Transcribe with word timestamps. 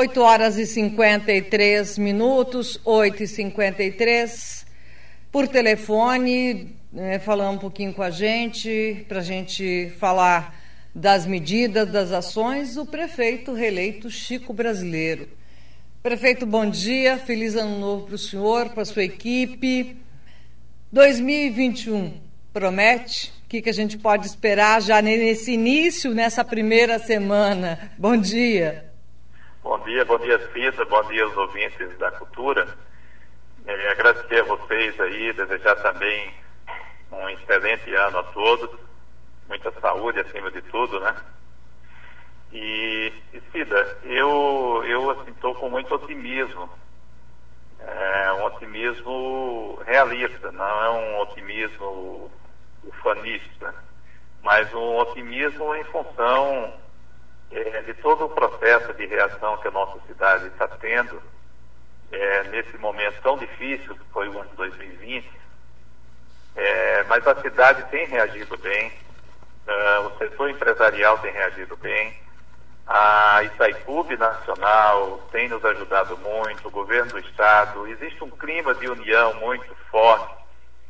8 0.00 0.22
horas 0.22 0.56
e 0.56 0.64
53 0.64 1.98
minutos, 1.98 2.80
8 2.86 3.22
e 3.22 3.26
53 3.26 4.64
por 5.30 5.46
telefone, 5.46 6.74
é, 6.96 7.18
falar 7.18 7.50
um 7.50 7.58
pouquinho 7.58 7.92
com 7.92 8.02
a 8.02 8.08
gente, 8.08 9.04
para 9.06 9.18
a 9.18 9.22
gente 9.22 9.92
falar 9.98 10.58
das 10.94 11.26
medidas, 11.26 11.86
das 11.92 12.12
ações, 12.12 12.78
o 12.78 12.86
prefeito 12.86 13.52
reeleito 13.52 14.10
Chico 14.10 14.54
Brasileiro. 14.54 15.28
Prefeito, 16.02 16.46
bom 16.46 16.64
dia, 16.64 17.18
feliz 17.18 17.54
ano 17.54 17.78
novo 17.78 18.06
para 18.06 18.14
o 18.14 18.18
senhor, 18.18 18.70
para 18.70 18.80
a 18.80 18.86
sua 18.86 19.04
equipe. 19.04 19.98
2021 20.90 22.14
promete? 22.54 23.34
O 23.44 23.50
que, 23.50 23.60
que 23.60 23.68
a 23.68 23.74
gente 23.74 23.98
pode 23.98 24.26
esperar 24.26 24.80
já 24.80 25.02
nesse 25.02 25.52
início, 25.52 26.14
nessa 26.14 26.42
primeira 26.42 26.98
semana? 26.98 27.92
Bom 27.98 28.16
dia. 28.16 28.89
Bom 29.80 29.86
dia, 29.86 30.04
bom 30.04 30.18
dia, 30.18 30.52
Cida, 30.52 30.84
bom 30.84 31.02
dia 31.04 31.24
aos 31.24 31.34
ouvintes 31.38 31.96
da 31.96 32.10
cultura. 32.10 32.68
É, 33.64 33.88
agradecer 33.88 34.40
a 34.40 34.44
vocês 34.44 35.00
aí, 35.00 35.32
desejar 35.32 35.74
também 35.76 36.34
um 37.10 37.26
excelente 37.30 37.90
ano 37.94 38.18
a 38.18 38.22
todos, 38.24 38.78
muita 39.48 39.72
saúde 39.80 40.20
acima 40.20 40.50
de 40.50 40.60
tudo, 40.60 41.00
né? 41.00 41.16
E, 42.52 43.10
e 43.32 43.40
Cida, 43.50 43.98
eu, 44.02 44.84
eu 44.86 45.10
assim, 45.12 45.30
estou 45.30 45.54
com 45.54 45.70
muito 45.70 45.94
otimismo, 45.94 46.68
é 47.78 48.32
um 48.34 48.44
otimismo 48.44 49.82
realista, 49.86 50.52
não 50.52 50.84
é 50.84 50.90
um 50.90 51.20
otimismo 51.20 52.30
ufanista, 52.84 53.74
mas 54.42 54.72
um 54.74 54.96
otimismo 54.98 55.74
em 55.74 55.84
função 55.84 56.74
é, 57.50 57.82
de 57.82 57.94
todo 57.94 58.26
o 58.26 58.30
processo 58.30 58.92
de 58.94 59.06
reação 59.06 59.56
que 59.58 59.68
a 59.68 59.72
nossa 59.72 59.98
cidade 60.06 60.46
está 60.46 60.68
tendo 60.68 61.20
é, 62.12 62.44
nesse 62.44 62.76
momento 62.78 63.20
tão 63.22 63.36
difícil 63.38 63.94
que 63.94 64.04
foi 64.12 64.28
o 64.28 64.38
ano 64.38 64.50
de 64.50 64.56
2020. 64.56 65.30
É, 66.56 67.04
mas 67.04 67.26
a 67.26 67.40
cidade 67.40 67.84
tem 67.90 68.06
reagido 68.06 68.56
bem, 68.58 68.92
uh, 69.68 70.06
o 70.06 70.18
setor 70.18 70.50
empresarial 70.50 71.16
tem 71.18 71.32
reagido 71.32 71.76
bem, 71.76 72.18
a 72.86 73.44
Itaipub 73.44 74.16
Nacional 74.16 75.20
tem 75.30 75.48
nos 75.48 75.64
ajudado 75.64 76.18
muito, 76.18 76.66
o 76.66 76.70
governo 76.72 77.12
do 77.12 77.18
Estado, 77.20 77.86
existe 77.86 78.22
um 78.24 78.30
clima 78.30 78.74
de 78.74 78.88
união 78.88 79.34
muito 79.34 79.72
forte 79.92 80.34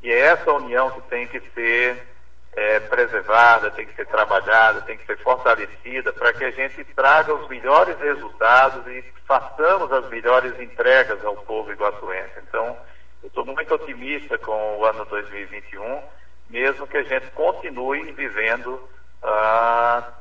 e 0.02 0.10
é 0.10 0.18
essa 0.18 0.50
união 0.52 0.90
que 0.92 1.02
tem 1.02 1.26
que 1.26 1.40
ser 1.54 2.06
é, 2.56 2.80
preservada, 2.80 3.70
tem 3.70 3.86
que 3.86 3.94
ser 3.94 4.06
trabalhada, 4.06 4.82
tem 4.82 4.96
que 4.96 5.06
ser 5.06 5.18
fortalecida 5.18 6.12
para 6.12 6.32
que 6.32 6.44
a 6.44 6.50
gente 6.50 6.84
traga 6.94 7.32
os 7.34 7.48
melhores 7.48 7.98
resultados 8.00 8.86
e 8.86 9.04
façamos 9.26 9.92
as 9.92 10.08
melhores 10.08 10.58
entregas 10.60 11.24
ao 11.24 11.36
povo 11.36 11.70
iguaçuense. 11.72 12.32
Então, 12.48 12.76
eu 13.22 13.28
estou 13.28 13.46
muito 13.46 13.74
otimista 13.74 14.36
com 14.38 14.78
o 14.78 14.84
ano 14.84 15.04
2021, 15.04 16.02
mesmo 16.48 16.86
que 16.86 16.96
a 16.96 17.02
gente 17.04 17.30
continue 17.30 18.10
vivendo 18.12 18.88
a, 19.22 20.12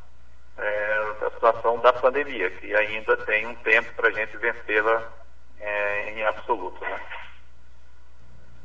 é, 0.58 1.26
a 1.26 1.30
situação 1.32 1.80
da 1.80 1.94
pandemia, 1.94 2.50
que 2.52 2.76
ainda 2.76 3.18
tem 3.18 3.48
um 3.48 3.56
tempo 3.56 3.92
para 3.96 4.10
a 4.10 4.12
gente 4.12 4.38
vencê-la 4.38 5.04
é, 5.60 6.12
em 6.12 6.24
absoluto. 6.24 6.80
Né? 6.82 7.00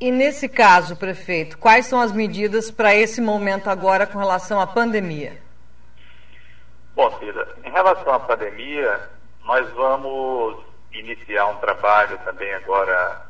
E 0.00 0.10
nesse 0.10 0.48
caso, 0.48 0.96
prefeito, 0.96 1.56
quais 1.56 1.86
são 1.86 2.00
as 2.00 2.12
medidas 2.12 2.70
para 2.70 2.94
esse 2.94 3.20
momento 3.20 3.70
agora 3.70 4.06
com 4.06 4.18
relação 4.18 4.60
à 4.60 4.66
pandemia? 4.66 5.40
Bom, 6.96 7.10
Cida, 7.18 7.56
em 7.64 7.70
relação 7.70 8.12
à 8.12 8.20
pandemia, 8.20 9.08
nós 9.44 9.68
vamos 9.70 10.64
iniciar 10.92 11.46
um 11.46 11.56
trabalho 11.56 12.18
também 12.24 12.52
agora 12.54 13.26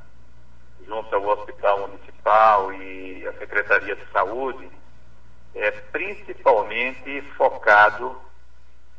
junto 0.86 1.14
ao 1.14 1.26
Hospital 1.28 1.88
Municipal 1.88 2.72
e 2.72 3.26
a 3.26 3.32
Secretaria 3.34 3.96
de 3.96 4.06
Saúde, 4.12 4.70
é, 5.54 5.70
principalmente 5.70 7.22
focado 7.36 8.20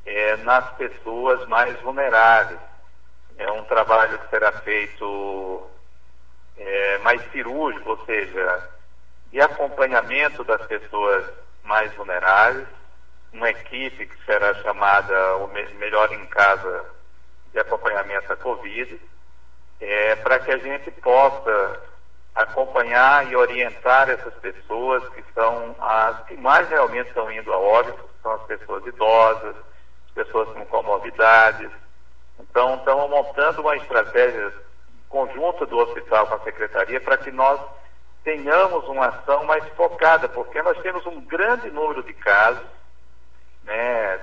é, 0.05 0.37
nas 0.37 0.69
pessoas 0.75 1.47
mais 1.47 1.79
vulneráveis. 1.81 2.59
É 3.37 3.51
um 3.51 3.63
trabalho 3.65 4.17
que 4.19 4.29
será 4.29 4.51
feito 4.51 5.69
cirúrgico, 7.45 7.91
ou 7.91 8.05
seja, 8.05 8.69
de 9.31 9.39
acompanhamento 9.39 10.43
das 10.43 10.65
pessoas 10.65 11.25
mais 11.63 11.93
vulneráveis, 11.93 12.67
uma 13.31 13.49
equipe 13.49 14.07
que 14.07 14.25
será 14.25 14.53
chamada 14.55 15.37
o 15.37 15.47
Melhor 15.47 16.11
em 16.11 16.25
Casa 16.27 16.85
de 17.51 17.59
Acompanhamento 17.59 18.33
à 18.33 18.35
Covid, 18.35 18.99
é, 19.79 20.15
para 20.17 20.39
que 20.39 20.51
a 20.51 20.57
gente 20.57 20.89
possa 20.91 21.81
acompanhar 22.33 23.29
e 23.29 23.35
orientar 23.35 24.09
essas 24.09 24.33
pessoas 24.35 25.07
que 25.09 25.23
são 25.33 25.75
as 25.79 26.25
que 26.25 26.35
mais 26.37 26.67
realmente 26.69 27.07
estão 27.07 27.31
indo 27.31 27.51
a 27.53 27.57
óbito, 27.57 28.09
são 28.21 28.31
as 28.33 28.41
pessoas 28.43 28.85
idosas, 28.85 29.55
pessoas 30.13 30.49
com 30.49 30.65
comorbidades. 30.65 31.69
Então, 32.39 32.75
estamos 32.75 33.09
montando 33.09 33.61
uma 33.61 33.75
estratégia 33.77 34.53
conjunta 35.15 35.65
do 35.65 35.77
hospital 35.77 36.27
com 36.27 36.35
a 36.35 36.39
secretaria 36.39 36.99
para 36.99 37.15
que 37.17 37.31
nós 37.31 37.57
tenhamos 38.21 38.85
uma 38.89 39.07
ação 39.07 39.45
mais 39.45 39.65
focada, 39.69 40.27
porque 40.27 40.61
nós 40.61 40.77
temos 40.81 41.05
um 41.05 41.21
grande 41.21 41.69
número 41.71 42.03
de 42.03 42.13
casos, 42.15 42.67
né? 43.63 44.19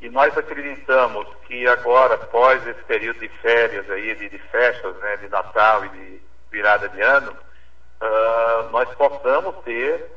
E 0.00 0.08
nós 0.10 0.36
acreditamos 0.36 1.28
que 1.46 1.64
agora, 1.68 2.16
após 2.16 2.66
esse 2.66 2.82
período 2.82 3.20
de 3.20 3.28
férias 3.28 3.88
aí, 3.88 4.16
de, 4.16 4.28
de 4.28 4.38
festas, 4.38 4.96
né, 4.96 5.16
de 5.18 5.28
Natal 5.28 5.84
e 5.84 5.88
de 5.90 6.20
virada 6.50 6.88
de 6.88 7.00
ano, 7.00 7.30
uh, 7.30 8.70
nós 8.70 8.92
possamos 8.96 9.54
ter 9.64 10.10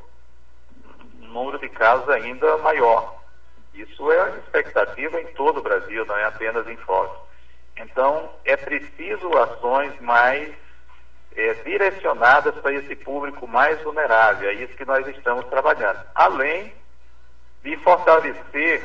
um 1.22 1.28
número 1.28 1.58
de 1.60 1.68
casos 1.68 2.08
ainda 2.08 2.58
maior. 2.58 3.14
Isso 3.72 4.10
é 4.10 4.38
expectativa 4.38 5.20
em 5.20 5.28
todo 5.34 5.60
o 5.60 5.62
Brasil, 5.62 6.04
não 6.04 6.16
é 6.16 6.24
apenas 6.24 6.66
em 6.66 6.76
Foz. 6.78 7.10
Então, 7.80 8.30
é 8.44 8.56
preciso 8.56 9.36
ações 9.36 9.98
mais 10.00 10.52
é, 11.36 11.54
direcionadas 11.64 12.54
para 12.56 12.72
esse 12.74 12.94
público 12.96 13.46
mais 13.46 13.80
vulnerável. 13.82 14.48
É 14.48 14.54
isso 14.54 14.76
que 14.76 14.84
nós 14.84 15.06
estamos 15.08 15.44
trabalhando. 15.46 16.00
Além 16.14 16.72
de 17.62 17.76
fortalecer 17.78 18.82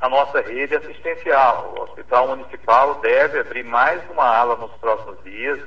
a 0.00 0.08
nossa 0.08 0.40
rede 0.40 0.76
assistencial. 0.76 1.74
O 1.76 1.82
Hospital 1.82 2.28
Municipal 2.28 2.96
deve 2.96 3.40
abrir 3.40 3.64
mais 3.64 4.02
uma 4.10 4.24
ala 4.24 4.56
nos 4.56 4.72
próximos 4.72 5.22
dias 5.24 5.60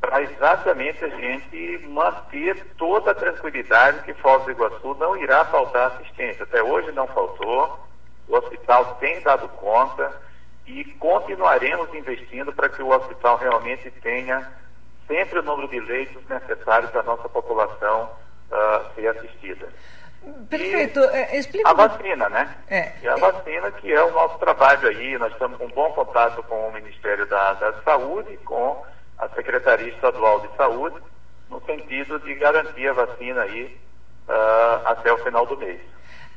para 0.00 0.22
exatamente 0.22 1.02
a 1.04 1.08
gente 1.08 1.86
manter 1.88 2.62
toda 2.76 3.10
a 3.10 3.14
tranquilidade 3.14 4.02
que 4.02 4.14
Foz 4.14 4.44
do 4.44 4.50
Iguaçu 4.50 4.94
não 4.94 5.16
irá 5.16 5.44
faltar 5.46 5.92
assistência. 5.92 6.44
Até 6.44 6.62
hoje 6.62 6.92
não 6.92 7.06
faltou, 7.06 7.78
o 8.28 8.36
hospital 8.36 8.96
tem 8.96 9.20
dado 9.22 9.48
conta 9.48 10.12
e 10.66 10.84
continuaremos 10.98 11.92
investindo 11.94 12.52
para 12.52 12.68
que 12.68 12.82
o 12.82 12.88
hospital 12.88 13.36
realmente 13.36 13.90
tenha 14.02 14.50
sempre 15.06 15.38
o 15.38 15.42
número 15.42 15.68
de 15.68 15.80
leitos 15.80 16.26
necessários 16.28 16.90
para 16.90 17.00
a 17.00 17.04
nossa 17.04 17.28
população 17.28 18.10
uh, 18.50 18.94
ser 18.94 19.08
assistida. 19.08 19.68
Perfeito. 20.48 21.00
É, 21.00 21.36
explica. 21.36 21.68
A 21.68 21.74
vacina, 21.74 22.28
né? 22.30 22.54
É. 22.68 22.92
E 23.02 23.08
a 23.08 23.16
vacina 23.16 23.70
que 23.72 23.92
é 23.92 24.02
o 24.02 24.10
nosso 24.12 24.38
trabalho 24.38 24.88
aí. 24.88 25.18
Nós 25.18 25.32
estamos 25.32 25.58
com 25.58 25.66
um 25.66 25.70
bom 25.70 25.92
contato 25.92 26.42
com 26.44 26.68
o 26.68 26.72
Ministério 26.72 27.26
da, 27.26 27.52
da 27.54 27.74
Saúde, 27.82 28.36
com 28.38 28.82
a 29.18 29.28
Secretaria 29.28 29.88
Estadual 29.88 30.40
de 30.40 30.56
Saúde, 30.56 30.96
no 31.50 31.60
sentido 31.66 32.18
de 32.20 32.34
garantir 32.36 32.88
a 32.88 32.94
vacina 32.94 33.42
aí 33.42 33.78
uh, 34.28 34.86
até 34.86 35.12
o 35.12 35.18
final 35.18 35.44
do 35.46 35.56
mês. 35.58 35.80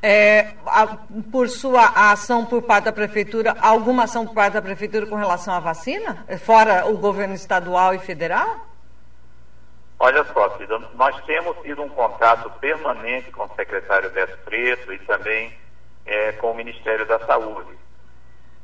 É, 0.01 0.53
a, 0.65 0.87
por 1.31 1.49
sua 1.49 2.11
ação 2.11 2.45
por 2.45 2.61
parte 2.61 2.85
da 2.85 2.91
prefeitura, 2.91 3.55
alguma 3.59 4.03
ação 4.03 4.27
por 4.27 4.35
parte 4.35 4.53
da 4.53 4.61
prefeitura 4.61 5.07
com 5.07 5.15
relação 5.15 5.53
à 5.53 5.59
vacina? 5.59 6.25
Fora 6.45 6.85
o 6.85 6.97
governo 6.97 7.33
estadual 7.33 7.93
e 7.95 7.99
federal? 7.99 8.67
Olha 9.99 10.23
só, 10.25 10.55
Cida, 10.57 10.77
nós 10.93 11.19
temos 11.25 11.57
tido 11.63 11.81
um 11.81 11.89
contato 11.89 12.51
permanente 12.59 13.31
com 13.31 13.45
o 13.45 13.55
secretário 13.55 14.11
Beto 14.11 14.37
Preto 14.45 14.93
e 14.93 14.99
também 14.99 15.51
é, 16.05 16.33
com 16.33 16.51
o 16.51 16.55
Ministério 16.55 17.05
da 17.07 17.19
Saúde. 17.25 17.75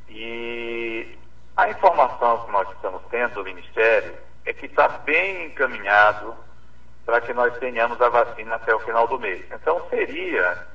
E 0.09 1.17
a 1.57 1.69
informação 1.69 2.45
que 2.45 2.51
nós 2.51 2.69
estamos 2.71 3.01
tendo 3.09 3.33
do 3.33 3.43
Ministério 3.43 4.15
é 4.45 4.53
que 4.53 4.67
está 4.67 4.87
bem 4.87 5.47
encaminhado 5.47 6.35
para 7.03 7.19
que 7.19 7.33
nós 7.33 7.57
tenhamos 7.57 7.99
a 7.99 8.09
vacina 8.09 8.55
até 8.55 8.73
o 8.75 8.79
final 8.79 9.07
do 9.07 9.19
mês. 9.19 9.43
Então 9.51 9.81
seria 9.89 10.67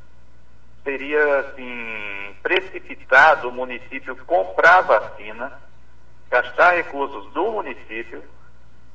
seria 0.89 1.41
assim 1.41 2.35
precipitado 2.43 3.51
o 3.51 3.53
município 3.53 4.17
comprar 4.25 4.81
vacina, 4.81 5.53
gastar 6.31 6.77
recursos 6.77 7.31
do 7.35 7.53
município, 7.53 8.23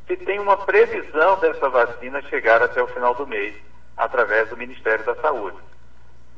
se 0.07 0.17
tem 0.17 0.39
uma 0.39 0.57
previsão 0.57 1.39
dessa 1.39 1.69
vacina 1.69 2.19
chegar 2.23 2.63
até 2.63 2.81
o 2.81 2.87
final 2.87 3.13
do 3.13 3.27
mês, 3.27 3.53
através 3.95 4.49
do 4.49 4.57
Ministério 4.57 5.05
da 5.05 5.13
Saúde. 5.17 5.57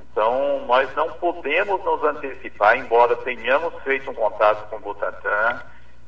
Então, 0.01 0.65
nós 0.65 0.93
não 0.93 1.13
podemos 1.13 1.81
nos 1.85 2.03
antecipar, 2.03 2.77
embora 2.77 3.15
tenhamos 3.17 3.73
feito 3.83 4.11
um 4.11 4.13
contato 4.13 4.69
com 4.69 4.75
o 4.75 4.79
Butantan, 4.79 5.61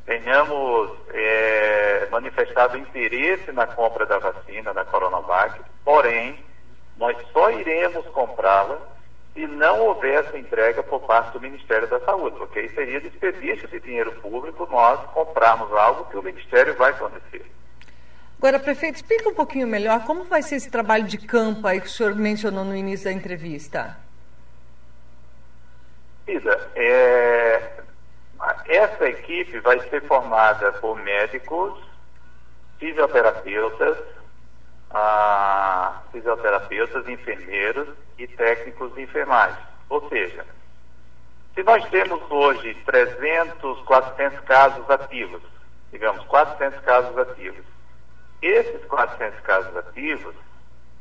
tenhamos 0.05 0.91
é, 1.13 2.07
manifestado 2.11 2.77
interesse 2.77 3.49
na 3.53 3.65
compra 3.65 4.05
da 4.05 4.19
vacina 4.19 4.73
da 4.73 4.83
Coronavac, 4.83 5.61
porém, 5.85 6.37
nós 6.97 7.15
só 7.31 7.49
iremos 7.49 8.05
comprá-la 8.07 8.96
se 9.37 9.45
não 9.45 9.81
houvesse 9.81 10.35
entrega 10.35 10.81
por 10.81 11.01
parte 11.01 11.33
do 11.33 11.39
Ministério 11.39 11.87
da 11.87 11.99
Saúde, 11.99 12.35
porque 12.37 12.57
aí 12.57 12.69
seria 12.69 12.99
desperdício 12.99 13.67
de 13.67 13.79
dinheiro 13.79 14.11
público 14.13 14.67
nós 14.71 14.99
comprarmos 15.11 15.71
algo 15.73 16.05
que 16.05 16.17
o 16.17 16.23
Ministério 16.23 16.73
vai 16.73 16.91
fornecer. 16.93 17.45
Agora, 18.39 18.57
prefeito, 18.59 18.95
explica 18.95 19.29
um 19.29 19.35
pouquinho 19.35 19.67
melhor 19.67 20.03
como 20.05 20.23
vai 20.23 20.41
ser 20.41 20.55
esse 20.55 20.71
trabalho 20.71 21.03
de 21.03 21.19
campo 21.19 21.67
aí 21.67 21.79
que 21.79 21.85
o 21.85 21.89
senhor 21.89 22.15
mencionou 22.15 22.65
no 22.65 22.75
início 22.75 23.05
da 23.05 23.11
entrevista. 23.11 23.95
Isa, 26.27 26.71
é, 26.75 27.73
essa 28.65 29.07
equipe 29.07 29.59
vai 29.59 29.79
ser 29.87 30.01
formada 30.07 30.71
por 30.73 30.99
médicos, 30.99 31.79
fisioterapeutas, 32.79 33.97
ah, 34.91 36.01
fisioterapeutas, 36.11 37.07
enfermeiros 37.07 37.87
e 38.17 38.27
técnicos 38.27 38.93
de. 38.95 39.07
Ou 39.89 40.07
seja, 40.09 40.45
se 41.55 41.63
nós 41.63 41.83
temos 41.89 42.21
hoje 42.29 42.75
300, 42.85 43.81
400 43.81 44.39
casos 44.41 44.89
ativos, 44.89 45.41
digamos, 45.91 46.23
400 46.25 46.79
casos 46.81 47.17
ativos, 47.17 47.65
esses 48.41 48.85
400 48.85 49.39
casos 49.41 49.75
ativos, 49.77 50.35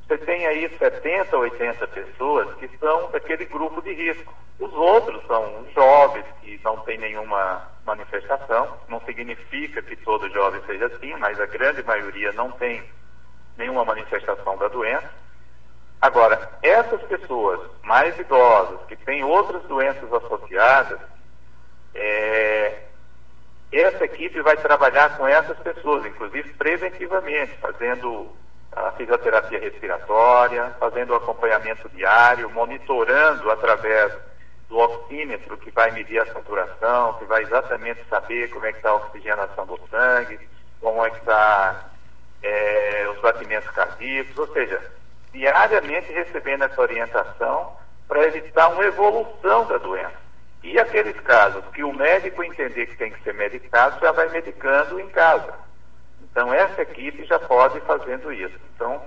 você 0.06 0.18
tem 0.18 0.46
aí 0.46 0.70
70, 0.78 1.36
80 1.36 1.86
pessoas 1.88 2.54
que 2.54 2.68
são 2.78 3.10
daquele 3.10 3.44
grupo 3.44 3.82
de 3.82 3.92
risco. 3.92 4.32
Os 4.58 4.72
outros 4.72 5.20
são 5.26 5.66
jovens 5.74 6.24
que 6.40 6.60
não 6.64 6.78
têm 6.80 6.96
nenhuma 6.96 7.68
manifestação. 7.84 8.78
Não 8.88 9.00
significa 9.00 9.82
que 9.82 9.96
todo 9.96 10.30
jovem 10.30 10.62
seja 10.64 10.86
assim, 10.86 11.12
mas 11.16 11.40
a 11.40 11.46
grande 11.46 11.82
maioria 11.82 12.32
não 12.32 12.52
tem 12.52 12.82
nenhuma 13.56 13.84
manifestação 13.84 14.56
da 14.58 14.68
doença. 14.68 15.10
Agora, 16.00 16.50
essas 16.62 17.02
pessoas 17.02 17.60
mais 17.82 18.18
idosas, 18.18 18.80
que 18.86 18.96
têm 18.96 19.24
outras 19.24 19.62
doenças 19.62 20.12
associadas, 20.12 21.00
é, 21.94 22.82
essa 23.72 24.04
equipe 24.04 24.40
vai 24.42 24.56
trabalhar 24.56 25.16
com 25.16 25.26
essas 25.26 25.58
pessoas, 25.58 26.04
inclusive 26.04 26.52
preventivamente, 26.54 27.56
fazendo 27.58 28.30
a 28.72 28.92
fisioterapia 28.92 29.58
respiratória, 29.58 30.76
fazendo 30.78 31.10
o 31.10 31.16
acompanhamento 31.16 31.88
diário, 31.88 32.50
monitorando 32.50 33.50
através 33.50 34.12
do 34.68 34.78
oxímetro 34.78 35.56
que 35.56 35.70
vai 35.70 35.90
medir 35.92 36.20
a 36.20 36.26
saturação, 36.26 37.14
que 37.14 37.24
vai 37.24 37.42
exatamente 37.42 38.04
saber 38.08 38.50
como 38.50 38.66
é 38.66 38.72
que 38.72 38.78
está 38.78 38.90
a 38.90 38.96
oxigenação 38.96 39.66
do 39.66 39.80
sangue, 39.90 40.38
como 40.80 41.04
é 41.04 41.10
que 41.10 41.18
está 41.18 41.90
é, 42.42 43.08
os 43.12 43.20
batimentos 43.20 43.70
cardíacos, 43.70 44.38
ou 44.38 44.52
seja, 44.52 44.80
diariamente 45.32 46.12
recebendo 46.12 46.64
essa 46.64 46.80
orientação 46.80 47.76
para 48.08 48.24
evitar 48.26 48.68
uma 48.68 48.84
evolução 48.84 49.66
da 49.66 49.78
doença. 49.78 50.26
E 50.62 50.78
aqueles 50.78 51.18
casos 51.20 51.64
que 51.72 51.84
o 51.84 51.92
médico 51.92 52.42
entender 52.42 52.86
que 52.86 52.96
tem 52.96 53.12
que 53.12 53.22
ser 53.22 53.34
medicado, 53.34 54.00
já 54.00 54.12
vai 54.12 54.28
medicando 54.30 54.98
em 54.98 55.08
casa. 55.08 55.54
Então, 56.22 56.52
essa 56.52 56.82
equipe 56.82 57.24
já 57.24 57.38
pode 57.38 57.78
ir 57.78 57.82
fazendo 57.82 58.32
isso. 58.32 58.58
Então, 58.74 59.00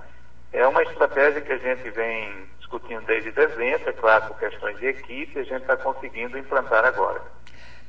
é 0.54 0.66
uma 0.66 0.82
estratégia 0.84 1.42
que 1.42 1.52
a 1.52 1.58
gente 1.58 1.90
vem 1.92 2.48
discutindo 2.58 3.06
desde 3.06 3.32
dezembro, 3.32 3.90
é 3.90 3.94
claro, 3.94 4.28
por 4.28 4.40
questões 4.40 4.78
de 4.78 4.88
equipe, 4.88 5.40
a 5.40 5.44
gente 5.44 5.62
está 5.62 5.75
conseguindo 5.75 6.38
implantar 6.38 6.86
agora. 6.86 7.22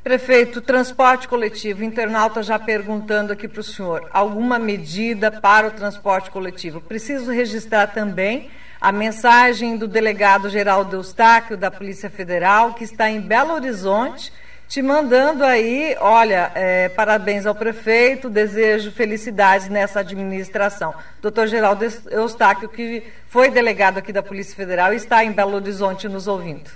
Prefeito, 0.02 0.62
transporte 0.62 1.28
coletivo, 1.28 1.84
internauta 1.84 2.42
já 2.42 2.58
perguntando 2.58 3.34
aqui 3.34 3.46
para 3.46 3.60
o 3.60 3.62
senhor, 3.62 4.08
alguma 4.10 4.58
medida 4.58 5.30
para 5.30 5.66
o 5.66 5.70
transporte 5.70 6.30
coletivo? 6.30 6.80
Preciso 6.80 7.30
registrar 7.30 7.88
também 7.88 8.50
a 8.80 8.90
mensagem 8.90 9.76
do 9.76 9.86
delegado 9.86 10.48
Geraldo 10.48 10.96
Eustáquio, 10.96 11.54
da 11.54 11.70
Polícia 11.70 12.08
Federal, 12.08 12.72
que 12.72 12.82
está 12.82 13.10
em 13.10 13.20
Belo 13.20 13.52
Horizonte, 13.52 14.32
te 14.66 14.80
mandando 14.80 15.44
aí, 15.44 15.94
olha, 16.00 16.50
é, 16.54 16.88
parabéns 16.88 17.44
ao 17.44 17.54
prefeito, 17.54 18.30
desejo 18.30 18.90
felicidades 18.92 19.68
nessa 19.68 20.00
administração. 20.00 20.94
Doutor 21.20 21.46
Geraldo 21.46 21.84
Eustáquio, 22.10 22.70
que 22.70 23.02
foi 23.26 23.50
delegado 23.50 23.98
aqui 23.98 24.14
da 24.14 24.22
Polícia 24.22 24.56
Federal 24.56 24.94
está 24.94 25.22
em 25.22 25.32
Belo 25.32 25.56
Horizonte 25.56 26.08
nos 26.08 26.26
ouvindo. 26.26 26.70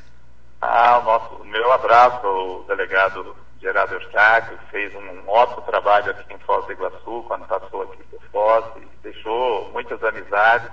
Ah, 0.67 0.99
o 0.99 1.03
nosso, 1.03 1.45
meu 1.45 1.71
abraço 1.73 2.27
ao 2.27 2.63
delegado 2.63 3.37
Geraldo 3.61 3.95
Eustáquio, 3.97 4.59
fez 4.71 4.95
um 4.95 5.29
ótimo 5.29 5.61
trabalho 5.61 6.11
aqui 6.11 6.33
em 6.33 6.39
Foz 6.39 6.65
do 6.65 6.73
Iguaçu, 6.73 7.23
quando 7.29 7.47
passou 7.47 7.83
aqui 7.83 8.03
por 8.05 8.23
Foz, 8.33 8.65
e 8.79 8.89
deixou 9.03 9.71
muitas 9.73 10.03
amizades, 10.03 10.71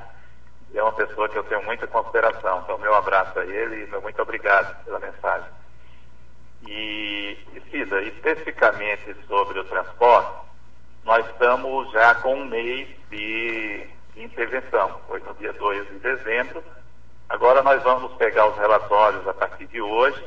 e 0.72 0.78
é 0.78 0.82
uma 0.82 0.94
pessoa 0.94 1.28
que 1.28 1.38
eu 1.38 1.44
tenho 1.44 1.62
muita 1.66 1.88
consideração. 1.88 2.62
Então, 2.64 2.78
meu 2.78 2.96
abraço 2.96 3.38
a 3.38 3.46
ele 3.46 3.84
e 3.84 3.88
meu 3.88 4.02
muito 4.02 4.22
obrigado 4.22 4.82
pela 4.86 4.98
mensagem. 4.98 5.50
E, 6.66 7.38
Cida, 7.70 8.02
especificamente 8.02 9.14
sobre 9.28 9.60
o 9.60 9.66
transporte, 9.66 10.32
nós 11.04 11.26
estamos 11.28 11.92
já 11.92 12.16
com 12.16 12.36
um 12.36 12.46
mês 12.46 12.88
de 13.10 13.90
intervenção. 14.16 15.02
Foi 15.08 15.20
no 15.20 15.34
dia 15.34 15.52
2 15.52 15.88
de 15.90 16.00
dezembro. 16.00 16.64
Agora 17.32 17.64
nós 17.64 17.82
vamos 17.82 18.12
pegar 18.16 18.46
os 18.48 18.58
relatórios 18.58 19.26
a 19.26 19.34
partir 19.34 19.66
de 19.68 19.82
hoje 19.82 20.22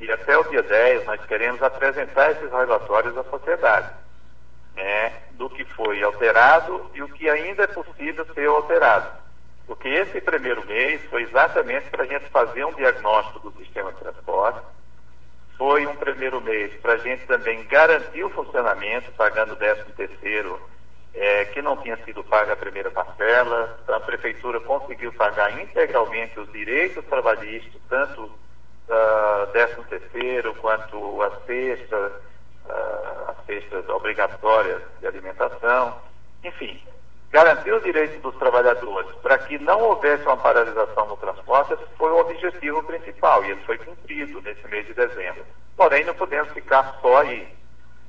e 0.00 0.10
até 0.10 0.36
o 0.36 0.42
dia 0.50 0.64
10 0.64 1.06
nós 1.06 1.24
queremos 1.26 1.62
apresentar 1.62 2.32
esses 2.32 2.50
relatórios 2.50 3.16
à 3.16 3.22
sociedade. 3.22 3.88
Né, 4.74 5.12
do 5.32 5.48
que 5.48 5.64
foi 5.64 6.02
alterado 6.02 6.90
e 6.92 7.02
o 7.02 7.08
que 7.08 7.30
ainda 7.30 7.62
é 7.62 7.66
possível 7.68 8.26
ser 8.34 8.48
alterado. 8.48 9.10
Porque 9.64 9.88
esse 9.88 10.20
primeiro 10.20 10.66
mês 10.66 11.00
foi 11.08 11.22
exatamente 11.22 11.88
para 11.88 12.02
a 12.02 12.06
gente 12.06 12.28
fazer 12.30 12.64
um 12.64 12.74
diagnóstico 12.74 13.50
do 13.50 13.58
sistema 13.58 13.92
de 13.92 14.00
transporte, 14.00 14.60
foi 15.56 15.86
um 15.86 15.94
primeiro 15.94 16.40
mês 16.40 16.74
para 16.80 16.94
a 16.94 16.98
gente 16.98 17.26
também 17.26 17.64
garantir 17.66 18.24
o 18.24 18.30
funcionamento, 18.30 19.12
pagando 19.12 19.52
o 19.52 19.56
13 19.56 19.84
terceiro, 19.92 20.60
é, 21.14 21.44
que 21.46 21.60
não 21.60 21.76
tinha 21.78 21.96
sido 22.04 22.22
paga 22.24 22.52
a 22.52 22.56
primeira 22.56 22.90
parcela. 22.90 23.78
A 23.88 24.00
prefeitura 24.00 24.60
conseguiu 24.60 25.12
pagar 25.12 25.60
integralmente 25.60 26.38
os 26.38 26.50
direitos 26.52 27.04
trabalhistas, 27.06 27.80
tanto 27.88 28.22
uh, 28.22 29.46
13 29.52 29.82
terceiro 29.88 30.54
quanto 30.56 31.22
a 31.22 31.30
sexta, 31.46 31.96
uh, 31.96 33.30
as 33.30 33.46
cestas 33.46 33.88
obrigatórias 33.88 34.82
de 35.00 35.06
alimentação. 35.06 36.00
Enfim, 36.44 36.80
garantir 37.30 37.72
os 37.72 37.82
direitos 37.82 38.20
dos 38.22 38.36
trabalhadores 38.36 39.10
para 39.16 39.38
que 39.38 39.58
não 39.58 39.80
houvesse 39.80 40.24
uma 40.24 40.36
paralisação 40.36 41.06
no 41.06 41.16
transporte 41.16 41.76
foi 41.96 42.10
o 42.10 42.20
objetivo 42.20 42.82
principal 42.84 43.44
e 43.44 43.50
ele 43.50 43.60
foi 43.62 43.78
cumprido 43.78 44.40
nesse 44.40 44.66
mês 44.68 44.86
de 44.86 44.94
dezembro. 44.94 45.44
Porém, 45.76 46.04
não 46.04 46.14
podemos 46.14 46.52
ficar 46.52 46.98
só 47.00 47.18
aí. 47.18 47.59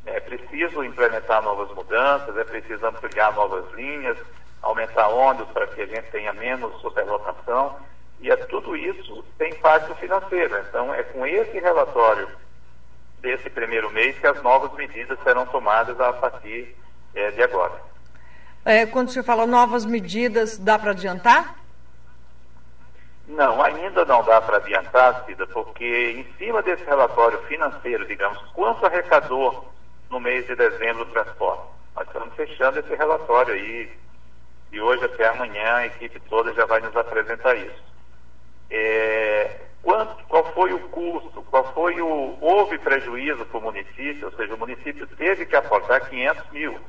É 0.05 0.19
preciso 0.19 0.83
implementar 0.83 1.41
novas 1.43 1.73
mudanças, 1.75 2.35
é 2.35 2.43
preciso 2.43 2.85
ampliar 2.85 3.33
novas 3.33 3.71
linhas, 3.73 4.17
aumentar 4.61 5.07
ônibus 5.07 5.49
para 5.49 5.67
que 5.67 5.81
a 5.81 5.85
gente 5.85 6.09
tenha 6.11 6.33
menos 6.33 6.79
superlotação 6.81 7.75
e 8.19 8.29
é, 8.29 8.35
tudo 8.35 8.75
isso 8.75 9.23
tem 9.37 9.51
impacto 9.51 9.95
financeiro. 9.95 10.57
Então, 10.69 10.93
é 10.93 11.03
com 11.03 11.25
esse 11.25 11.59
relatório 11.59 12.27
desse 13.19 13.49
primeiro 13.49 13.89
mês 13.91 14.17
que 14.17 14.27
as 14.27 14.41
novas 14.41 14.71
medidas 14.73 15.17
serão 15.23 15.45
tomadas 15.47 15.99
a 15.99 16.13
partir 16.13 16.75
é, 17.13 17.31
de 17.31 17.41
agora. 17.41 17.73
É, 18.63 18.85
quando 18.85 19.09
você 19.09 19.23
fala 19.23 19.47
novas 19.47 19.85
medidas, 19.85 20.57
dá 20.57 20.77
para 20.77 20.91
adiantar? 20.91 21.55
Não, 23.27 23.61
ainda 23.63 24.05
não 24.05 24.23
dá 24.23 24.41
para 24.41 24.57
adiantar, 24.57 25.23
Cida, 25.25 25.47
porque 25.47 26.11
em 26.11 26.37
cima 26.37 26.61
desse 26.61 26.83
relatório 26.83 27.39
financeiro, 27.43 28.05
digamos, 28.05 28.37
quanto 28.53 28.85
arrecadou 28.85 29.71
no 30.11 30.19
mês 30.19 30.45
de 30.45 30.55
dezembro 30.55 31.03
o 31.03 31.07
transporte? 31.07 31.63
Nós 31.95 32.05
estamos 32.05 32.35
fechando 32.35 32.79
esse 32.79 32.95
relatório 32.95 33.53
aí, 33.53 33.89
e 34.71 34.79
hoje 34.79 35.05
até 35.05 35.27
amanhã 35.27 35.75
a 35.75 35.85
equipe 35.87 36.19
toda 36.29 36.53
já 36.53 36.65
vai 36.65 36.81
nos 36.81 36.95
apresentar 36.95 37.55
isso. 37.55 37.83
É, 38.69 39.61
quanto, 39.81 40.23
qual 40.25 40.45
foi 40.53 40.73
o 40.73 40.79
custo, 40.89 41.41
qual 41.43 41.73
foi 41.73 42.01
o. 42.01 42.37
Houve 42.39 42.77
prejuízo 42.77 43.45
para 43.45 43.57
o 43.57 43.61
município, 43.61 44.25
ou 44.25 44.31
seja, 44.33 44.53
o 44.53 44.59
município 44.59 45.07
teve 45.07 45.45
que 45.45 45.55
aportar 45.55 46.09
500 46.09 46.51
mil 46.51 46.79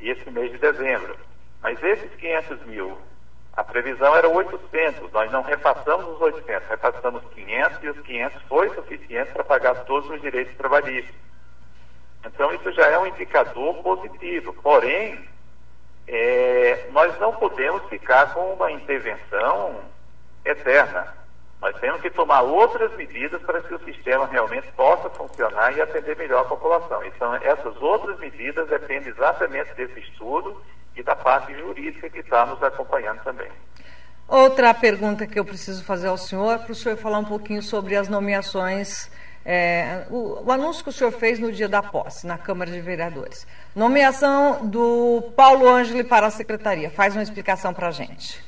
esse 0.00 0.30
mês 0.30 0.50
de 0.50 0.58
dezembro. 0.58 1.16
Mas 1.62 1.82
esses 1.82 2.12
500 2.16 2.66
mil, 2.66 2.98
a 3.54 3.64
previsão 3.64 4.14
era 4.16 4.28
800, 4.28 5.10
nós 5.12 5.30
não 5.30 5.42
repassamos 5.42 6.06
os 6.08 6.20
800, 6.20 6.68
repassamos 6.68 7.22
500 7.34 7.82
e 7.82 7.88
os 7.88 8.00
500 8.00 8.42
foi 8.42 8.68
suficiente 8.74 9.32
para 9.32 9.44
pagar 9.44 9.84
todos 9.84 10.10
os 10.10 10.20
direitos 10.20 10.56
trabalhistas. 10.56 11.14
Então, 12.26 12.52
isso 12.54 12.72
já 12.72 12.86
é 12.86 12.98
um 12.98 13.06
indicador 13.06 13.74
positivo. 13.82 14.52
Porém, 14.54 15.18
é, 16.06 16.88
nós 16.92 17.18
não 17.18 17.34
podemos 17.34 17.82
ficar 17.88 18.32
com 18.34 18.54
uma 18.54 18.70
intervenção 18.70 19.80
eterna. 20.44 21.14
Nós 21.60 21.78
temos 21.80 22.02
que 22.02 22.10
tomar 22.10 22.42
outras 22.42 22.94
medidas 22.96 23.40
para 23.42 23.62
que 23.62 23.74
o 23.74 23.84
sistema 23.84 24.26
realmente 24.26 24.70
possa 24.72 25.08
funcionar 25.10 25.74
e 25.74 25.80
atender 25.80 26.16
melhor 26.16 26.42
a 26.42 26.44
população. 26.44 27.02
Então, 27.06 27.34
essas 27.36 27.80
outras 27.80 28.18
medidas 28.18 28.68
dependem 28.68 29.08
exatamente 29.08 29.72
desse 29.74 30.00
estudo 30.00 30.60
e 30.94 31.02
da 31.02 31.16
parte 31.16 31.54
jurídica 31.54 32.10
que 32.10 32.18
está 32.18 32.44
nos 32.44 32.62
acompanhando 32.62 33.22
também. 33.22 33.50
Outra 34.28 34.72
pergunta 34.74 35.26
que 35.26 35.38
eu 35.38 35.44
preciso 35.44 35.84
fazer 35.84 36.08
ao 36.08 36.16
senhor, 36.16 36.58
para 36.58 36.72
o 36.72 36.74
senhor 36.74 36.96
falar 36.96 37.18
um 37.18 37.24
pouquinho 37.24 37.62
sobre 37.62 37.96
as 37.96 38.08
nomeações, 38.08 39.10
é, 39.44 40.06
o, 40.08 40.42
o, 40.46 40.50
anúncio 40.50 40.82
que 40.82 40.88
o 40.88 40.92
senhor 40.92 41.12
fez 41.12 41.38
no 41.38 41.52
dia 41.52 41.68
da 41.68 41.82
posse, 41.82 42.26
na 42.26 42.38
Câmara 42.38 42.70
de 42.70 42.80
Vereadores. 42.80 43.46
Nomeação 43.76 44.66
do 44.66 45.32
Paulo 45.36 45.68
Ângeli 45.68 46.02
para 46.02 46.26
a 46.26 46.30
secretaria. 46.30 46.90
Faz 46.90 47.14
uma 47.14 47.22
explicação 47.22 47.74
para 47.74 47.88
a 47.88 47.90
gente. 47.90 48.42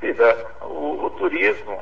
Cida, 0.00 0.46
o, 0.62 1.04
o, 1.06 1.10
turismo, 1.10 1.80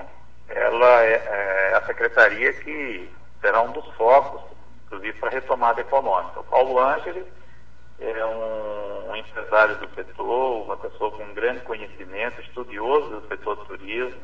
ela 0.48 1.02
é, 1.02 1.14
é, 1.14 1.76
a 1.76 1.86
secretaria 1.86 2.52
que 2.52 3.10
será 3.40 3.62
um 3.62 3.72
dos 3.72 3.86
focos, 3.94 4.42
inclusive 4.86 5.18
para 5.18 5.30
a 5.30 5.32
retomada 5.32 5.80
econômica. 5.80 6.40
O 6.40 6.44
Paulo 6.44 6.78
Ângeli 6.78 7.24
é 8.00 8.26
um, 8.26 9.10
um, 9.10 9.16
empresário 9.16 9.76
do 9.76 9.88
setor, 9.94 10.64
uma 10.64 10.76
pessoa 10.76 11.10
com 11.12 11.24
um 11.24 11.34
grande 11.34 11.60
conhecimento, 11.60 12.40
estudioso 12.42 13.20
do 13.20 13.28
setor 13.28 13.56
do 13.56 13.64
turismo. 13.64 14.20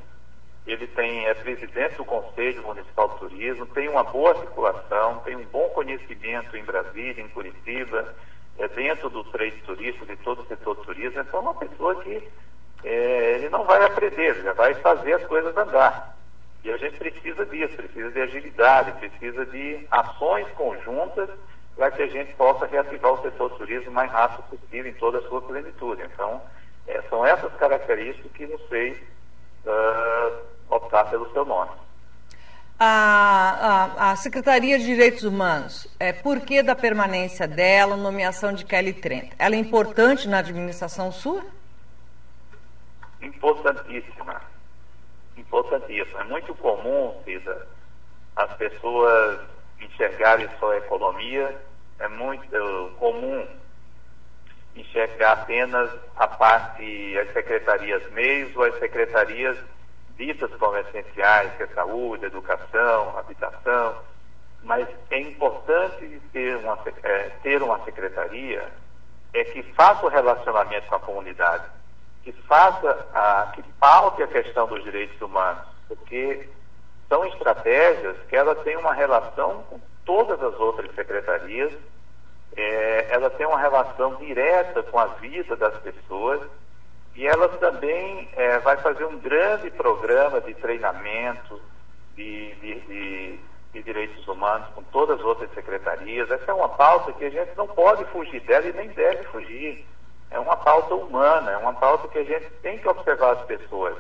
Ele 0.71 0.87
tem, 0.87 1.27
é 1.27 1.35
presidente 1.35 1.97
do 1.97 2.05
Conselho 2.05 2.63
Municipal 2.63 3.09
de 3.09 3.19
Turismo, 3.19 3.67
tem 3.67 3.89
uma 3.89 4.05
boa 4.05 4.35
circulação, 4.37 5.19
tem 5.25 5.35
um 5.35 5.45
bom 5.47 5.69
conhecimento 5.71 6.57
em 6.57 6.65
Brasília, 6.65 7.23
em 7.23 7.29
Curitiba, 7.29 8.15
é 8.59 8.69
dentro 8.69 9.11
do 9.11 9.25
trade 9.25 9.57
turístico, 9.63 10.07
de 10.07 10.17
todo 10.17 10.43
o 10.43 10.47
setor 10.47 10.77
do 10.77 10.85
turismo. 10.85 11.21
Então, 11.21 11.41
é 11.41 11.43
uma 11.43 11.55
pessoa 11.55 12.01
que 12.03 12.23
é, 12.85 13.35
ele 13.35 13.49
não 13.49 13.65
vai 13.65 13.85
aprender, 13.85 14.43
já 14.43 14.53
vai 14.53 14.75
fazer 14.75 15.15
as 15.15 15.25
coisas 15.25 15.57
andar. 15.57 16.17
E 16.63 16.71
a 16.71 16.77
gente 16.77 16.99
precisa 16.99 17.45
disso, 17.47 17.75
precisa 17.75 18.11
de 18.11 18.21
agilidade, 18.21 18.93
precisa 18.93 19.47
de 19.47 19.87
ações 19.91 20.47
conjuntas 20.53 21.31
para 21.75 21.91
que 21.91 22.03
a 22.03 22.07
gente 22.07 22.35
possa 22.35 22.67
reativar 22.67 23.13
o 23.13 23.23
setor 23.23 23.49
do 23.49 23.57
turismo 23.57 23.91
o 23.91 23.95
mais 23.95 24.11
rápido 24.13 24.45
possível 24.45 24.91
em 24.91 24.95
toda 24.95 25.19
a 25.19 25.23
sua 25.23 25.41
plenitude. 25.41 26.03
Então, 26.03 26.43
é, 26.87 27.01
são 27.09 27.25
essas 27.25 27.53
características 27.55 28.31
que 28.33 28.47
nos 28.47 28.61
fez 28.69 28.99
uh, 29.65 30.45
optar 30.71 31.05
pelo 31.11 31.31
seu 31.33 31.45
nome. 31.45 31.71
A, 32.79 33.99
a, 33.99 34.11
a, 34.13 34.17
Secretaria 34.17 34.79
de 34.79 34.87
Direitos 34.87 35.23
Humanos, 35.23 35.87
é, 35.99 36.15
por 36.15 36.41
que 36.41 36.63
da 36.63 36.75
permanência 36.75 37.47
dela, 37.47 37.95
nomeação 37.95 38.55
de 38.55 38.65
Kelly 38.65 38.95
Trent? 38.95 39.33
Ela 39.39 39.55
é 39.55 39.59
importante 39.59 40.27
na 40.27 40.39
administração 40.39 41.13
sua? 41.13 41.45
importantíssima. 43.23 44.41
Importantíssima. 45.37 46.21
É 46.21 46.25
muito 46.25 46.55
comum, 46.57 47.21
Cida, 47.25 47.69
as 48.37 48.53
pessoas 48.55 49.41
enxergarem 49.81 50.49
só 50.59 50.73
a 50.73 50.79
economia, 50.79 51.57
é 51.99 52.09
muito 52.09 52.93
comum 52.99 53.47
enxergar 54.75 55.33
apenas 55.33 55.91
a 56.17 56.27
parte, 56.27 57.19
as 57.19 57.33
secretarias 57.33 58.11
meios 58.13 58.55
ou 58.57 58.65
as 58.65 58.79
secretarias 58.79 59.59
ditas 60.21 60.51
como 60.57 60.77
essenciais, 60.77 61.57
que 61.57 61.63
é 61.63 61.67
saúde, 61.69 62.27
educação, 62.27 63.19
habitação, 63.19 63.97
mas 64.63 64.87
é 65.11 65.19
importante 65.19 66.21
ter 66.31 66.57
uma, 66.57 66.79
é, 67.03 67.31
ter 67.43 67.63
uma 67.63 67.83
secretaria 67.85 68.69
é 69.33 69.45
que 69.45 69.63
faça 69.73 70.05
o 70.05 70.11
relacionamento 70.11 70.87
com 70.89 70.97
a 70.97 71.01
comunidade 71.01 71.65
que 72.23 72.33
faça, 72.33 73.07
a, 73.15 73.51
que 73.55 73.63
paute 73.81 74.23
a 74.23 74.27
questão 74.27 74.67
dos 74.67 74.85
direitos 74.85 75.19
humanos, 75.23 75.65
porque 75.89 76.51
são 77.09 77.25
estratégias 77.25 78.17
que 78.29 78.37
ela 78.37 78.55
tem 78.57 78.77
uma 78.77 78.93
relação 78.93 79.63
com 79.71 79.81
todas 80.05 80.43
as 80.43 80.55
outras 80.61 80.95
secretarias, 80.95 81.73
é, 82.55 83.07
ela 83.09 83.31
tem 83.31 83.47
uma 83.47 83.59
relação 83.59 84.17
direta 84.17 84.83
com 84.83 84.99
a 84.99 85.07
vida 85.07 85.57
das 85.57 85.79
pessoas 85.79 86.43
e 87.21 87.27
ela 87.27 87.51
também 87.59 88.31
é, 88.33 88.59
vai 88.61 88.79
fazer 88.79 89.05
um 89.05 89.19
grande 89.19 89.71
programa 89.73 90.41
de 90.41 90.55
treinamento 90.55 91.61
de, 92.17 92.55
de, 92.55 92.81
de, 92.81 93.39
de, 93.75 93.83
direitos 93.83 94.27
humanos 94.27 94.67
com 94.75 94.83
todas 94.85 95.21
as 95.21 95.27
outras 95.27 95.53
secretarias. 95.53 96.31
Essa 96.31 96.51
é 96.51 96.55
uma 96.55 96.71
pauta 96.71 97.13
que 97.13 97.27
a 97.27 97.29
gente 97.29 97.55
não 97.59 97.69
pode 97.69 98.07
fugir 98.07 98.41
dela 98.41 98.67
e 98.67 98.73
nem 98.73 98.89
deve 98.89 99.25
fugir 99.25 99.85
é 100.31 100.39
uma 100.39 100.57
pauta 100.57 100.95
humana, 100.95 101.51
é 101.51 101.59
uma 101.59 101.75
pauta 101.75 102.09
que 102.09 102.21
a 102.21 102.25
gente 102.25 102.49
tem 102.63 102.79
que 102.79 102.89
observar 102.89 103.33
as 103.33 103.43
pessoas. 103.43 103.99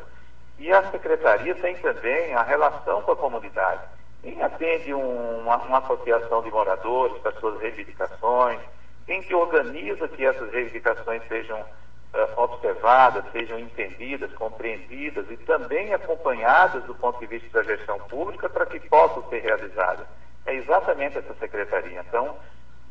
E 0.58 0.72
a 0.72 0.90
secretaria 0.90 1.54
tem 1.56 1.76
também 1.76 2.34
a 2.34 2.42
relação 2.42 3.02
com 3.02 3.12
a 3.12 3.16
comunidade. 3.16 3.82
Quem 4.22 4.42
atende 4.42 4.94
um, 4.94 5.40
uma, 5.40 5.58
uma, 5.58 5.78
associação 5.78 6.40
de 6.40 6.50
moradores 6.50 7.18
para 7.18 7.32
suas 7.32 7.60
reivindicações, 7.60 8.60
quem 9.04 9.20
que 9.20 9.34
organiza 9.34 10.08
que 10.08 10.24
essas 10.24 10.50
reivindicações 10.50 11.22
sejam 11.28 11.62
uh, 12.14 12.40
observadas, 12.40 13.24
sejam 13.32 13.58
entendidas, 13.58 14.32
compreendidas 14.34 15.26
e 15.30 15.36
também 15.38 15.92
acompanhadas 15.94 16.84
do 16.84 16.94
ponto 16.94 17.18
de 17.20 17.26
vista 17.26 17.48
da 17.50 17.62
gestão 17.62 17.98
pública 18.00 18.48
para 18.48 18.66
que 18.66 18.80
possam 18.80 19.28
ser 19.28 19.40
realizadas. 19.40 20.06
É 20.46 20.54
exatamente 20.54 21.18
essa 21.18 21.34
secretaria. 21.34 22.00
Então, 22.00 22.36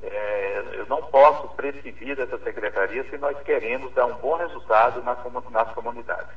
é, 0.01 0.63
eu 0.73 0.85
não 0.85 1.01
posso 1.03 1.49
prescindir 1.49 2.15
dessa 2.15 2.37
secretaria 2.39 3.03
se 3.09 3.17
nós 3.17 3.37
queremos 3.43 3.93
dar 3.93 4.05
um 4.05 4.15
bom 4.15 4.37
resultado 4.37 5.03
nas, 5.03 5.17
nas 5.51 5.73
comunidades. 5.73 6.29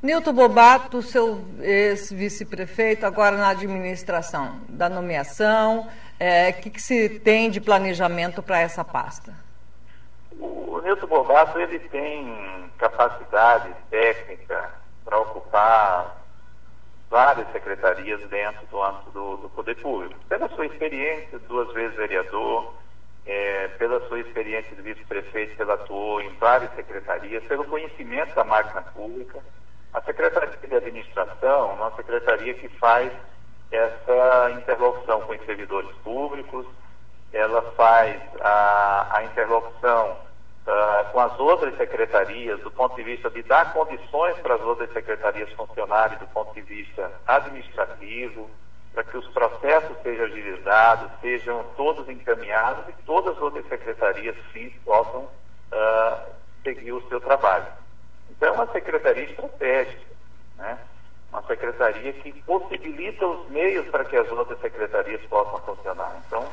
Nilton 0.00 0.32
Bobato, 0.32 1.02
seu 1.02 1.44
ex-vice-prefeito, 1.60 3.04
agora 3.04 3.36
na 3.36 3.48
administração 3.48 4.60
da 4.68 4.88
nomeação, 4.88 5.80
o 5.80 5.86
é, 6.20 6.52
que, 6.52 6.70
que, 6.70 6.80
se 6.80 7.08
tem 7.08 7.50
de 7.50 7.60
planejamento 7.60 8.40
para 8.40 8.60
essa 8.60 8.84
pasta? 8.84 9.34
O 10.38 10.80
Nilton 10.82 11.06
Bobato 11.06 11.58
ele 11.58 11.78
tem 11.78 12.70
capacidade 12.78 13.74
técnica 13.90 14.70
para 15.04 15.18
ocupar 15.18 16.16
várias 17.10 17.50
secretarias 17.52 18.20
dentro 18.28 18.66
do 18.66 18.82
âmbito 18.82 19.10
do, 19.10 19.36
do 19.38 19.50
poder 19.50 19.76
público. 19.76 20.14
Pela 20.28 20.48
sua 20.50 20.66
experiência, 20.66 21.38
duas 21.40 21.72
vezes 21.72 21.96
vereador, 21.96 22.74
é, 23.26 23.68
pela 23.78 24.06
sua 24.08 24.20
experiência 24.20 24.74
de 24.74 24.82
vice-prefeito, 24.82 25.60
ele 25.60 25.72
atuou 25.72 26.20
em 26.20 26.30
várias 26.36 26.74
secretarias, 26.74 27.44
pelo 27.44 27.64
conhecimento 27.64 28.34
da 28.34 28.44
máquina 28.44 28.82
pública. 28.82 29.40
A 29.92 30.00
Secretaria 30.02 30.56
de 30.56 30.74
Administração 30.74 31.70
é 31.70 31.72
uma 31.74 31.96
secretaria 31.96 32.54
que 32.54 32.68
faz 32.68 33.10
essa 33.70 34.50
interlocução 34.52 35.20
com 35.22 35.32
os 35.32 35.44
servidores 35.44 35.90
públicos, 36.04 36.66
ela 37.32 37.62
faz 37.72 38.20
a, 38.40 39.18
a 39.18 39.24
interlocução 39.24 40.16
uh, 40.66 41.12
com 41.12 41.20
as 41.20 41.38
outras 41.38 41.76
secretarias, 41.76 42.60
do 42.60 42.70
ponto 42.70 42.96
de 42.96 43.02
vista 43.02 43.30
de 43.30 43.42
dar 43.42 43.72
condições 43.72 44.36
para 44.38 44.54
as 44.54 44.60
outras 44.62 44.92
secretarias 44.92 45.52
funcionarem, 45.52 46.18
do 46.18 46.26
ponto 46.28 46.54
de 46.54 46.62
vista 46.62 47.10
administrativo, 47.26 48.48
para 48.92 49.04
que 49.04 49.16
os 49.16 49.28
processos 49.28 49.96
sejam 50.02 50.24
agilizados, 50.24 51.10
sejam 51.20 51.64
todos 51.76 52.08
encaminhados 52.08 52.88
e 52.88 52.92
todas 53.04 53.36
as 53.36 53.42
outras 53.42 53.66
secretarias 53.68 54.34
sim 54.52 54.70
possam 54.84 55.20
uh, 55.20 56.20
seguir 56.62 56.92
o 56.92 57.08
seu 57.08 57.20
trabalho. 57.20 57.66
Então, 58.30 58.48
é 58.48 58.52
uma 58.52 58.66
secretaria 58.72 59.24
estratégica, 59.24 60.02
né? 60.56 60.78
uma 61.30 61.42
secretaria 61.42 62.12
que 62.12 62.32
possibilita 62.42 63.26
os 63.26 63.48
meios 63.50 63.86
para 63.88 64.04
que 64.04 64.16
as 64.16 64.30
outras 64.32 64.58
secretarias 64.60 65.20
possam 65.28 65.60
funcionar. 65.60 66.22
Então, 66.26 66.48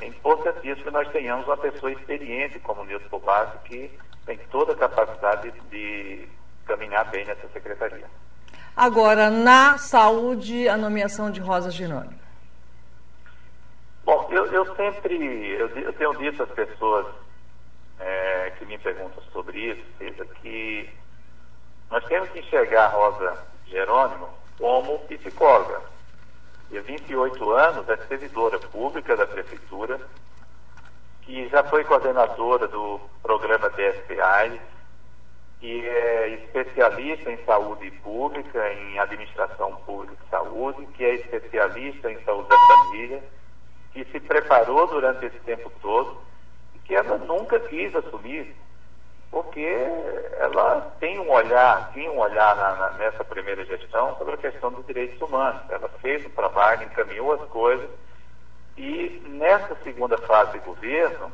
é 0.00 0.06
importantíssimo 0.06 0.84
que 0.84 0.90
nós 0.90 1.08
tenhamos 1.10 1.46
uma 1.46 1.56
pessoa 1.56 1.90
experiente 1.92 2.58
como 2.60 2.82
o 2.82 2.84
Nilton 2.84 3.08
Pobato, 3.08 3.58
que 3.64 3.90
tem 4.24 4.38
toda 4.50 4.72
a 4.72 4.76
capacidade 4.76 5.52
de 5.70 6.28
caminhar 6.66 7.08
bem 7.10 7.24
nessa 7.24 7.48
secretaria. 7.48 8.06
Agora, 8.76 9.30
na 9.30 9.78
saúde, 9.78 10.68
a 10.68 10.76
nomeação 10.76 11.30
de 11.30 11.40
Rosa 11.40 11.70
Gironi. 11.70 12.14
Bom, 14.04 14.28
eu, 14.30 14.46
eu 14.46 14.76
sempre, 14.76 15.16
eu, 15.52 15.68
eu, 15.68 15.92
tenho 15.94 16.14
dito 16.16 16.42
às 16.42 16.50
pessoas 16.50 17.06
é, 17.98 18.52
que 18.58 18.66
me 18.66 18.78
perguntam 18.78 19.22
sobre 19.32 19.58
isso, 19.58 19.82
seja 19.98 20.24
que 20.42 20.90
nós 21.90 22.04
temos 22.04 22.28
que 22.30 22.40
enxergar 22.40 22.84
a 22.84 22.88
Rosa 22.88 23.46
Jerônimo 23.66 24.28
como 24.58 24.98
psicóloga. 25.08 25.80
E 26.70 26.78
há 26.78 26.82
28 26.82 27.50
anos 27.50 27.88
é 27.88 27.96
servidora 28.08 28.58
pública 28.58 29.16
da 29.16 29.26
prefeitura, 29.26 30.00
que 31.22 31.48
já 31.48 31.62
foi 31.64 31.84
coordenadora 31.84 32.66
do 32.68 33.00
programa 33.22 33.70
DSPI, 33.70 34.60
que 35.60 35.86
é 35.86 36.28
especialista 36.28 37.30
em 37.30 37.44
saúde 37.44 37.90
pública, 38.02 38.72
em 38.72 38.98
administração 38.98 39.76
pública 39.86 40.16
de 40.22 40.30
saúde, 40.30 40.86
que 40.94 41.04
é 41.04 41.14
especialista 41.14 42.10
em 42.10 42.22
saúde 42.24 42.48
da 42.48 42.58
família, 42.58 43.22
que 43.92 44.04
se 44.06 44.20
preparou 44.20 44.86
durante 44.86 45.26
esse 45.26 45.38
tempo 45.40 45.70
todo 45.80 46.18
e 46.74 46.78
que 46.80 46.94
ela 46.94 47.16
nunca 47.18 47.58
quis 47.60 47.94
assumir 47.94 48.54
porque 49.36 49.68
ela 50.38 50.94
tem 50.98 51.18
um 51.18 51.30
olhar, 51.30 51.90
tinha 51.92 52.10
um 52.10 52.18
olhar 52.18 52.56
na, 52.56 52.74
na, 52.76 52.90
nessa 52.92 53.22
primeira 53.22 53.66
gestão 53.66 54.16
sobre 54.16 54.32
a 54.32 54.38
questão 54.38 54.72
dos 54.72 54.86
direitos 54.86 55.20
humanos. 55.20 55.60
Ela 55.68 55.90
fez 56.00 56.24
o 56.24 56.30
trabalho, 56.30 56.84
encaminhou 56.84 57.34
as 57.34 57.42
coisas 57.50 57.86
e 58.78 59.22
nessa 59.28 59.76
segunda 59.84 60.16
fase 60.16 60.52
de 60.52 60.60
governo, 60.60 61.30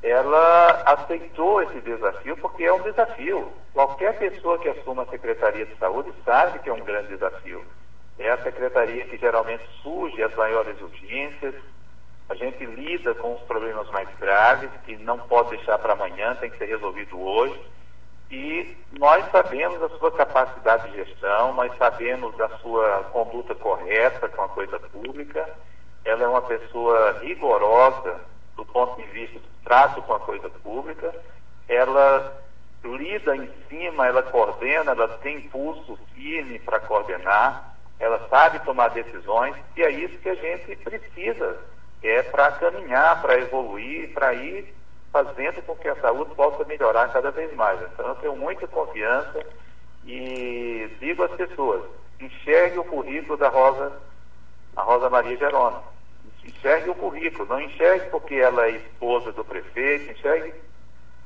ela 0.00 0.82
aceitou 0.86 1.60
esse 1.62 1.80
desafio 1.80 2.36
porque 2.36 2.62
é 2.62 2.72
um 2.72 2.82
desafio. 2.82 3.52
Qualquer 3.72 4.16
pessoa 4.16 4.56
que 4.60 4.68
assuma 4.68 5.02
a 5.02 5.06
Secretaria 5.06 5.66
de 5.66 5.74
Saúde 5.74 6.12
sabe 6.24 6.60
que 6.60 6.70
é 6.70 6.72
um 6.72 6.84
grande 6.84 7.08
desafio. 7.08 7.64
É 8.16 8.30
a 8.30 8.42
secretaria 8.44 9.06
que 9.06 9.16
geralmente 9.16 9.64
surge 9.82 10.22
as 10.22 10.32
maiores 10.36 10.80
urgências, 10.80 11.56
a 12.28 12.34
gente 12.34 12.64
lida 12.64 13.14
com 13.14 13.34
os 13.34 13.42
problemas 13.42 13.88
mais 13.90 14.08
graves, 14.18 14.70
que 14.86 14.96
não 14.96 15.18
pode 15.18 15.50
deixar 15.50 15.78
para 15.78 15.92
amanhã, 15.92 16.34
tem 16.36 16.50
que 16.50 16.58
ser 16.58 16.66
resolvido 16.66 17.20
hoje. 17.20 17.60
E 18.30 18.76
nós 18.98 19.30
sabemos 19.30 19.82
a 19.82 19.88
sua 19.90 20.10
capacidade 20.10 20.90
de 20.90 21.04
gestão, 21.04 21.52
nós 21.52 21.76
sabemos 21.76 22.38
a 22.40 22.48
sua 22.58 23.04
conduta 23.12 23.54
correta 23.54 24.28
com 24.28 24.42
a 24.42 24.48
coisa 24.48 24.78
pública. 24.78 25.48
Ela 26.04 26.24
é 26.24 26.28
uma 26.28 26.42
pessoa 26.42 27.18
rigorosa 27.20 28.20
do 28.56 28.64
ponto 28.64 28.96
de 29.00 29.08
vista 29.08 29.38
do 29.38 29.48
trato 29.64 30.00
com 30.02 30.14
a 30.14 30.20
coisa 30.20 30.48
pública. 30.48 31.14
Ela 31.68 32.42
lida 32.82 33.36
em 33.36 33.50
cima, 33.68 34.06
ela 34.06 34.22
coordena, 34.22 34.92
ela 34.92 35.08
tem 35.18 35.36
impulso 35.36 35.98
firme 36.14 36.58
para 36.58 36.80
coordenar, 36.80 37.76
ela 37.98 38.26
sabe 38.28 38.58
tomar 38.60 38.88
decisões, 38.88 39.56
e 39.76 39.82
é 39.82 39.90
isso 39.90 40.18
que 40.18 40.28
a 40.28 40.34
gente 40.34 40.76
precisa 40.76 41.58
é 42.04 42.22
para 42.22 42.52
caminhar, 42.52 43.20
para 43.22 43.38
evoluir, 43.38 44.12
para 44.12 44.34
ir 44.34 44.74
fazendo 45.12 45.62
com 45.62 45.76
que 45.76 45.88
a 45.88 45.96
saúde 45.96 46.34
possa 46.34 46.64
melhorar 46.64 47.12
cada 47.12 47.30
vez 47.30 47.54
mais. 47.54 47.80
Então, 47.80 48.08
eu 48.08 48.14
tenho 48.16 48.36
muita 48.36 48.66
confiança 48.66 49.46
e 50.04 50.90
digo 51.00 51.22
às 51.22 51.32
pessoas, 51.32 51.82
enxergue 52.20 52.78
o 52.78 52.84
currículo 52.84 53.38
da 53.38 53.48
Rosa, 53.48 53.92
a 54.76 54.82
Rosa 54.82 55.08
Maria 55.08 55.36
Gerona. 55.36 55.82
Enxergue 56.44 56.90
o 56.90 56.94
currículo, 56.94 57.48
não 57.48 57.60
enxergue 57.60 58.10
porque 58.10 58.34
ela 58.34 58.66
é 58.66 58.72
esposa 58.72 59.32
do 59.32 59.44
prefeito, 59.44 60.12
enxergue. 60.12 60.52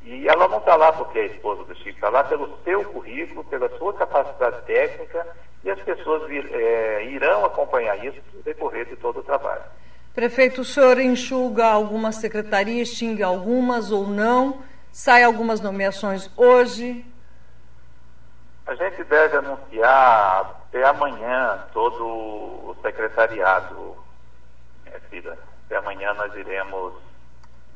E 0.02 0.28
ela 0.28 0.46
não 0.46 0.58
está 0.58 0.76
lá 0.76 0.92
porque 0.92 1.18
é 1.18 1.26
esposa 1.26 1.64
do 1.64 1.74
Chico, 1.74 1.90
está 1.90 2.08
lá 2.08 2.22
pelo 2.22 2.56
seu 2.62 2.84
currículo, 2.84 3.42
pela 3.44 3.68
sua 3.78 3.92
capacidade 3.94 4.62
técnica, 4.62 5.26
e 5.64 5.70
as 5.70 5.80
pessoas 5.80 6.28
vir, 6.28 6.48
é, 6.52 7.04
irão 7.06 7.44
acompanhar 7.44 7.96
isso 8.04 8.20
no 8.32 8.42
decorrer 8.42 8.86
de 8.86 8.96
todo 8.96 9.20
o 9.20 9.24
trabalho. 9.24 9.64
Prefeito, 10.18 10.62
o 10.62 10.64
senhor 10.64 10.98
enxuga 10.98 11.64
algumas 11.64 12.16
secretarias, 12.16 12.88
extingue 12.88 13.22
algumas 13.22 13.92
ou 13.92 14.04
não? 14.04 14.64
Sai 14.90 15.22
algumas 15.22 15.60
nomeações 15.60 16.28
hoje? 16.36 17.06
A 18.66 18.74
gente 18.74 19.04
deve 19.04 19.36
anunciar 19.36 20.40
até 20.66 20.84
amanhã 20.88 21.64
todo 21.72 22.04
o 22.04 22.76
secretariado, 22.82 23.96
minha 24.84 24.98
filha. 25.08 25.38
Até 25.66 25.76
amanhã 25.76 26.12
nós 26.14 26.34
iremos 26.34 26.94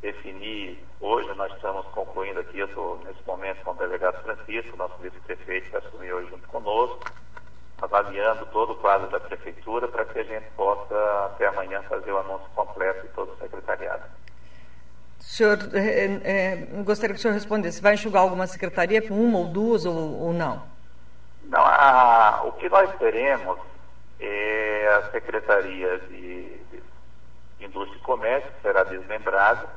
definir. 0.00 0.84
Hoje 1.00 1.32
nós 1.36 1.52
estamos 1.52 1.86
concluindo 1.92 2.40
aqui, 2.40 2.58
eu 2.58 2.66
estou 2.66 3.00
nesse 3.04 3.24
momento 3.24 3.62
com 3.62 3.70
o 3.70 3.74
delegado 3.74 4.20
Francisco, 4.24 4.76
nosso 4.76 4.96
vice-prefeito, 5.00 5.70
que 5.70 5.76
assumiu 5.76 6.16
hoje 6.16 6.30
junto 6.30 6.48
conosco 6.48 7.21
avaliando 7.82 8.46
todo 8.46 8.72
o 8.72 8.76
quadro 8.76 9.10
da 9.10 9.18
prefeitura 9.18 9.88
para 9.88 10.04
que 10.04 10.20
a 10.20 10.22
gente 10.22 10.46
possa, 10.56 10.94
até 11.26 11.48
amanhã, 11.48 11.82
fazer 11.82 12.12
o 12.12 12.18
anúncio 12.18 12.48
completo 12.54 13.02
de 13.02 13.08
todo 13.08 13.32
o 13.32 13.36
secretariado. 13.36 14.04
Senhor, 15.18 15.58
é, 15.74 16.20
é, 16.24 16.56
gostaria 16.84 17.14
que 17.14 17.18
o 17.18 17.22
senhor 17.22 17.34
respondesse, 17.34 17.82
vai 17.82 17.94
enxugar 17.94 18.22
alguma 18.22 18.46
secretaria, 18.46 19.02
uma 19.10 19.38
ou 19.38 19.46
duas 19.46 19.84
ou, 19.84 19.94
ou 19.94 20.32
não? 20.32 20.62
Não, 21.44 21.60
a, 21.60 22.42
o 22.44 22.52
que 22.52 22.68
nós 22.68 22.90
teremos 22.98 23.58
é 24.20 24.88
a 24.98 25.10
Secretaria 25.10 25.98
de, 26.08 26.56
de 27.58 27.64
Indústria 27.64 27.98
e 27.98 28.02
Comércio, 28.02 28.50
que 28.52 28.62
será 28.62 28.84
desmembrada. 28.84 29.68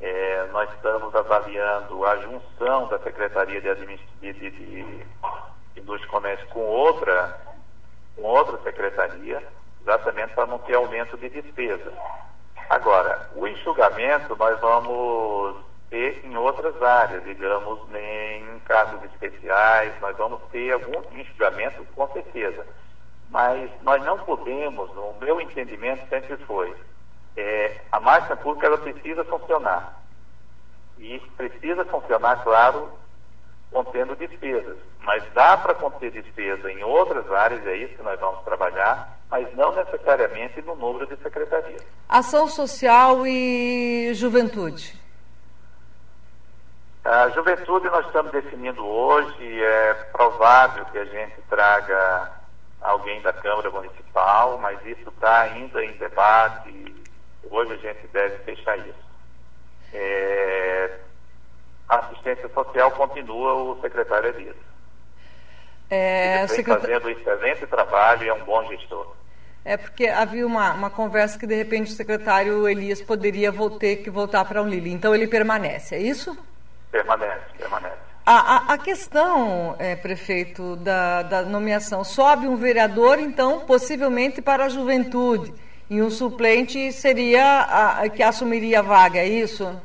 É, 0.00 0.46
nós 0.52 0.68
estamos 0.72 1.14
avaliando 1.14 2.04
a 2.04 2.16
junção 2.16 2.88
da 2.88 2.98
Secretaria 3.00 3.60
de, 3.60 3.98
de, 4.20 4.32
de 4.50 5.06
Indústria 5.76 6.10
Comércio 6.10 6.46
com 6.48 6.60
outra, 6.60 7.40
com 8.16 8.22
outra 8.22 8.58
secretaria, 8.62 9.42
exatamente 9.80 10.34
para 10.34 10.46
não 10.46 10.58
ter 10.58 10.74
aumento 10.74 11.16
de 11.16 11.28
despesa. 11.28 11.92
Agora, 12.68 13.30
o 13.34 13.46
enxugamento 13.46 14.36
nós 14.36 14.58
vamos 14.60 15.56
ter 15.90 16.24
em 16.24 16.36
outras 16.36 16.82
áreas, 16.82 17.22
digamos, 17.24 17.80
em 17.94 18.58
casos 18.60 19.02
especiais, 19.04 19.92
nós 20.00 20.16
vamos 20.16 20.40
ter 20.50 20.72
algum 20.72 21.02
enxugamento 21.18 21.84
com 21.94 22.08
certeza. 22.12 22.66
Mas 23.28 23.70
nós 23.82 24.02
não 24.04 24.18
podemos, 24.18 24.90
no 24.94 25.14
meu 25.20 25.40
entendimento 25.40 26.08
sempre 26.08 26.36
foi, 26.38 26.74
é, 27.36 27.80
a 27.90 28.00
máquina 28.00 28.36
pública 28.36 28.66
ela 28.66 28.78
precisa 28.78 29.24
funcionar. 29.24 30.02
E 30.98 31.18
precisa 31.36 31.84
funcionar, 31.84 32.42
claro, 32.42 32.90
contendo 33.72 34.14
despesas. 34.14 34.76
Mas 35.00 35.24
dá 35.32 35.56
para 35.56 35.74
conter 35.74 36.12
despesa 36.12 36.70
em 36.70 36.84
outras 36.84 37.30
áreas, 37.32 37.66
é 37.66 37.76
isso 37.76 37.96
que 37.96 38.02
nós 38.02 38.20
vamos 38.20 38.44
trabalhar, 38.44 39.18
mas 39.30 39.52
não 39.56 39.74
necessariamente 39.74 40.60
no 40.62 40.76
número 40.76 41.06
de 41.06 41.16
secretarias. 41.22 41.82
Ação 42.08 42.46
social 42.46 43.26
e 43.26 44.12
juventude. 44.14 45.00
A 47.04 47.30
juventude 47.30 47.86
nós 47.86 48.06
estamos 48.06 48.30
definindo 48.30 48.86
hoje, 48.86 49.62
é 49.62 49.94
provável 50.12 50.84
que 50.86 50.98
a 50.98 51.04
gente 51.04 51.34
traga 51.50 52.30
alguém 52.80 53.20
da 53.22 53.32
Câmara 53.32 53.70
Municipal, 53.70 54.58
mas 54.58 54.78
isso 54.86 55.08
está 55.08 55.40
ainda 55.40 55.84
em 55.84 55.96
debate, 55.96 56.94
hoje 57.50 57.72
a 57.72 57.76
gente 57.76 58.06
deve 58.08 58.38
fechar 58.44 58.78
isso. 58.78 59.12
É, 59.92 60.98
assistência 61.96 62.48
social 62.48 62.90
continua 62.92 63.54
o 63.54 63.80
secretário 63.80 64.28
Elias. 64.30 64.56
É, 65.90 66.44
Ele 66.44 66.46
vem 66.46 66.64
fazendo 66.64 67.06
um 67.06 67.10
excelente 67.10 67.66
trabalho 67.66 68.24
e 68.24 68.28
é 68.28 68.34
um 68.34 68.44
bom 68.44 68.66
gestor. 68.68 69.14
É 69.64 69.76
porque 69.76 70.06
havia 70.06 70.46
uma, 70.46 70.72
uma 70.72 70.90
conversa 70.90 71.38
que 71.38 71.46
de 71.46 71.54
repente 71.54 71.92
o 71.92 71.94
secretário 71.94 72.68
Elias 72.68 73.00
poderia 73.00 73.52
ter 73.78 73.96
que 73.96 74.10
voltar 74.10 74.44
para 74.44 74.62
um 74.62 74.68
Lili. 74.68 74.90
Então 74.90 75.14
ele 75.14 75.26
permanece, 75.26 75.94
é 75.94 76.00
isso? 76.00 76.36
Permanece, 76.90 77.44
permanece. 77.58 77.96
A, 78.24 78.56
a, 78.56 78.74
a 78.74 78.78
questão, 78.78 79.74
é, 79.78 79.96
prefeito, 79.96 80.76
da, 80.76 81.22
da 81.22 81.42
nomeação, 81.42 82.04
sobe 82.04 82.46
um 82.46 82.56
vereador, 82.56 83.18
então, 83.18 83.60
possivelmente 83.60 84.40
para 84.40 84.66
a 84.66 84.68
juventude, 84.68 85.52
e 85.90 86.00
um 86.00 86.08
suplente 86.08 86.92
seria 86.92 87.60
a, 87.60 88.08
que 88.08 88.22
assumiria 88.22 88.78
a 88.78 88.82
vaga, 88.82 89.18
é 89.18 89.26
isso? 89.26 89.76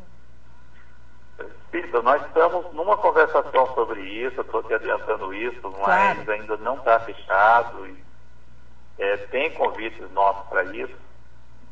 Nós 2.03 2.25
estamos 2.25 2.73
numa 2.73 2.97
conversação 2.97 3.73
sobre 3.73 4.01
isso, 4.01 4.41
estou 4.41 4.63
te 4.63 4.73
adiantando 4.73 5.33
isso, 5.33 5.61
mas 5.63 6.17
claro. 6.17 6.31
ainda 6.31 6.57
não 6.57 6.77
está 6.77 6.99
fechado. 6.99 7.85
E, 7.87 8.03
é, 8.99 9.17
tem 9.17 9.51
convites 9.51 10.09
nossos 10.11 10.47
para 10.47 10.63
isso, 10.63 10.95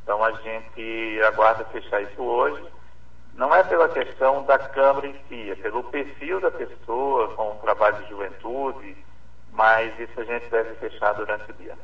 então 0.04 0.24
a 0.24 0.32
gente 0.32 1.22
aguarda 1.28 1.66
fechar 1.66 2.02
isso 2.02 2.22
hoje. 2.22 2.64
Não 3.34 3.54
é 3.54 3.64
pela 3.64 3.90
questão 3.90 4.44
da 4.44 4.58
Câmara 4.58 5.08
em 5.08 5.16
si, 5.28 5.52
é 5.52 5.56
pelo 5.56 5.84
perfil 5.86 6.40
da 6.40 6.52
pessoa, 6.52 7.34
com 7.36 7.52
o 7.52 7.56
trabalho 7.56 7.98
de 8.04 8.10
juventude, 8.10 8.96
mas 9.52 10.00
isso 10.00 10.20
a 10.20 10.24
gente 10.24 10.48
deve 10.50 10.76
fechar 10.76 11.14
durante 11.14 11.50
o 11.50 11.54
dia. 11.56 11.76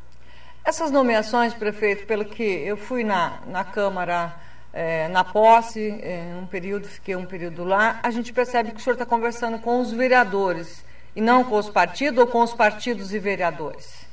Essas 0.63 0.91
nomeações, 0.91 1.53
prefeito, 1.53 2.05
pelo 2.05 2.23
que 2.23 2.43
eu 2.43 2.77
fui 2.77 3.03
na, 3.03 3.39
na 3.47 3.63
Câmara 3.63 4.33
é, 4.73 5.07
na 5.09 5.23
posse, 5.23 5.99
é, 6.01 6.35
um 6.41 6.45
período, 6.45 6.87
fiquei 6.87 7.15
um 7.15 7.25
período 7.25 7.63
lá, 7.63 7.99
a 8.03 8.09
gente 8.09 8.31
percebe 8.31 8.71
que 8.71 8.77
o 8.77 8.79
senhor 8.79 8.93
está 8.93 9.05
conversando 9.05 9.59
com 9.59 9.81
os 9.81 9.91
vereadores 9.91 10.85
e 11.15 11.21
não 11.21 11.43
com 11.43 11.57
os 11.57 11.69
partidos 11.69 12.19
ou 12.19 12.27
com 12.27 12.41
os 12.41 12.53
partidos 12.53 13.13
e 13.13 13.19
vereadores? 13.19 14.07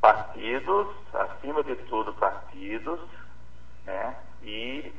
Partidos, 0.00 0.88
acima 1.12 1.62
de 1.64 1.74
tudo 1.76 2.12
partidos, 2.14 3.00
né? 3.86 4.14
E 4.42 4.92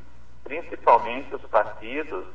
principalmente 0.43 1.35
os 1.35 1.41
partidos 1.43 2.25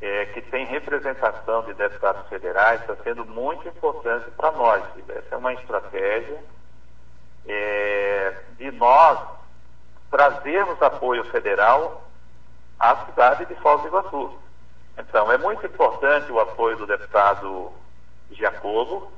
é, 0.00 0.26
que 0.26 0.40
têm 0.42 0.66
representação 0.66 1.64
de 1.64 1.74
deputados 1.74 2.28
federais 2.28 2.80
está 2.80 2.94
sendo 3.02 3.24
muito 3.24 3.66
importante 3.66 4.30
para 4.36 4.52
nós. 4.52 4.84
Essa 5.08 5.34
é 5.34 5.36
uma 5.36 5.52
estratégia 5.54 6.38
é, 7.46 8.36
de 8.56 8.70
nós 8.72 9.37
trazermos 10.10 10.80
apoio 10.80 11.24
federal 11.24 12.08
à 12.78 13.06
cidade 13.06 13.46
de 13.46 13.54
Foz 13.56 13.82
do 13.82 13.88
Iguaçu. 13.88 14.38
Então, 14.98 15.30
é 15.30 15.38
muito 15.38 15.64
importante 15.64 16.30
o 16.32 16.40
apoio 16.40 16.76
do 16.76 16.86
deputado 16.86 17.72
Giacomo, 18.30 19.10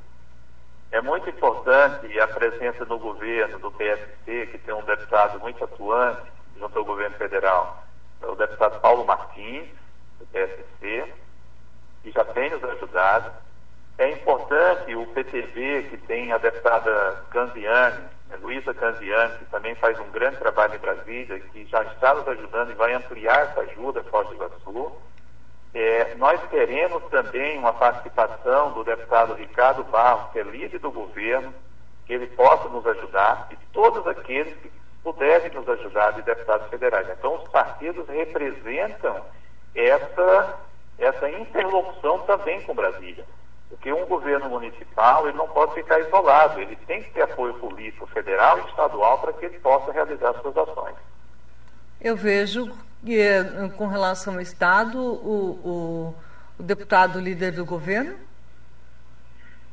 é 0.93 1.01
muito 1.01 1.31
importante 1.31 2.19
a 2.19 2.27
presença 2.27 2.85
no 2.85 2.99
governo 2.99 3.59
do 3.61 3.71
PSC, 3.71 4.49
que 4.51 4.59
tem 4.59 4.75
um 4.75 4.83
deputado 4.83 5.39
muito 5.39 5.63
atuante 5.63 6.23
junto 6.59 6.79
ao 6.79 6.85
governo 6.85 7.17
federal, 7.17 7.85
o 8.23 8.35
deputado 8.35 8.81
Paulo 8.81 9.05
Martins, 9.07 9.69
do 10.19 10.27
PSC. 10.27 11.15
e 12.05 12.11
já 12.11 12.25
tem 12.25 12.51
nos 12.51 12.65
ajudado. 12.65 13.31
É 13.99 14.11
importante 14.11 14.95
o 14.95 15.07
PTV, 15.07 15.89
que 15.91 15.97
tem 15.99 16.33
a 16.33 16.39
deputada 16.39 17.25
Canziani, 17.31 17.99
né, 17.99 18.11
Luísa 18.37 18.75
Canziani, 18.75 19.39
que 19.39 19.45
também 19.47 19.75
faz 19.77 19.99
um 19.99 20.11
grande 20.11 20.37
trabalho 20.39 20.75
em 20.75 20.79
Brasília, 20.79 21.41
que 21.41 21.65
já 21.67 21.83
está 21.83 22.15
nos 22.15 22.27
ajudando 22.29 22.71
e 22.71 22.75
vai 22.75 22.93
ampliar 22.93 23.41
essa 23.41 23.61
ajuda 23.61 24.03
Foz 24.05 24.29
do 24.29 24.35
Iguaçu. 24.35 24.93
É, 25.73 26.15
nós 26.17 26.41
queremos 26.49 27.03
também 27.11 27.59
uma 27.59 27.73
participação 27.73 28.73
do 28.73 28.83
deputado 28.83 29.35
Ricardo 29.35 29.85
Barros, 29.85 30.33
que 30.33 30.41
é 30.41 30.43
líder 30.43 30.81
do 30.81 30.91
governo, 30.91 31.55
que 32.07 32.13
ele 32.13 32.27
possa 32.29 32.69
nos 32.69 32.85
ajudar, 32.87 33.49
e 33.53 33.57
todos 33.73 34.05
aqueles 34.07 34.53
que 34.59 34.71
puderem 35.03 35.51
nos 35.53 35.69
ajudar 35.69 36.13
de 36.13 36.23
deputados 36.23 36.69
federais. 36.69 37.09
Então, 37.09 37.37
os 37.37 37.49
partidos 37.51 38.09
representam 38.09 39.25
essa, 39.75 40.59
essa 40.99 41.31
interlocução 41.31 42.19
também 42.21 42.61
com 42.63 42.75
Brasília. 42.75 43.25
Porque 43.71 43.93
um 43.93 44.05
governo 44.07 44.51
municipal 44.51 45.27
ele 45.27 45.39
não 45.39 45.49
pode 45.49 45.75
ficar 45.75 45.99
isolado, 46.01 46.61
ele 46.61 46.77
tem 46.87 47.03
que 47.03 47.11
ter 47.13 47.23
apoio 47.23 47.55
político 47.55 48.07
federal 48.09 48.59
e 48.59 48.69
estadual 48.69 49.19
para 49.21 49.33
que 49.33 49.47
ele 49.47 49.59
possa 49.61 49.93
realizar 49.93 50.35
suas 50.43 50.57
ações. 50.57 50.97
Eu 52.01 52.17
vejo 52.17 52.71
que, 53.05 53.23
com 53.77 53.87
relação 53.87 54.35
ao 54.35 54.41
Estado, 54.41 54.99
o, 54.99 55.51
o, 55.65 56.15
o 56.59 56.63
deputado 56.63 57.19
líder 57.19 57.53
do 57.53 57.65
governo 57.65 58.17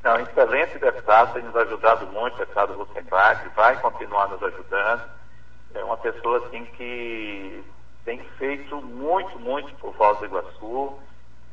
não, 0.08 0.22
excelente 0.22 0.80
deputado, 0.80 1.34
tem 1.34 1.44
nos 1.44 1.56
ajudado 1.56 2.08
muito, 2.08 2.36
o 2.36 2.38
deputado 2.38 2.74
Rosenbach, 2.74 3.50
vai 3.54 3.78
continuar 3.82 4.30
nos 4.30 4.42
ajudando. 4.42 5.04
É 5.74 5.84
uma 5.84 5.98
pessoa 5.98 6.46
assim 6.46 6.64
que 6.64 7.62
tem 8.06 8.24
feito 8.38 8.78
muito, 8.82 9.38
muito 9.38 9.74
por 9.76 9.94
Foz 9.96 10.18
do 10.20 10.26
Iguaçu 10.26 10.98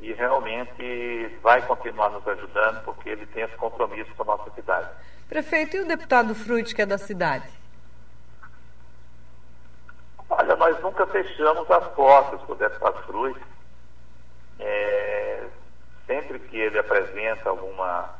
e 0.01 0.13
realmente 0.13 1.39
vai 1.43 1.63
continuar 1.63 2.11
nos 2.11 2.27
ajudando 2.27 2.85
porque 2.85 3.09
ele 3.09 3.27
tem 3.27 3.45
esse 3.45 3.57
compromisso 3.57 4.15
com 4.15 4.23
a 4.23 4.37
nossa 4.37 4.51
cidade. 4.51 4.89
Prefeito, 5.29 5.77
e 5.77 5.81
o 5.81 5.87
deputado 5.87 6.35
Fruit, 6.35 6.75
que 6.75 6.83
é 6.83 6.87
da 6.87 6.99
cidade? 6.99 7.49
Olha, 10.29 10.57
nós 10.57 10.81
nunca 10.81 11.07
fechamos 11.07 11.71
as 11.71 11.87
portas 11.89 12.41
para 12.43 12.53
o 12.53 12.59
deputado 12.59 13.03
Fruit. 13.05 13.41
É, 14.59 15.45
sempre 16.07 16.39
que 16.39 16.57
ele 16.57 16.79
apresenta 16.79 17.49
alguma 17.49 18.15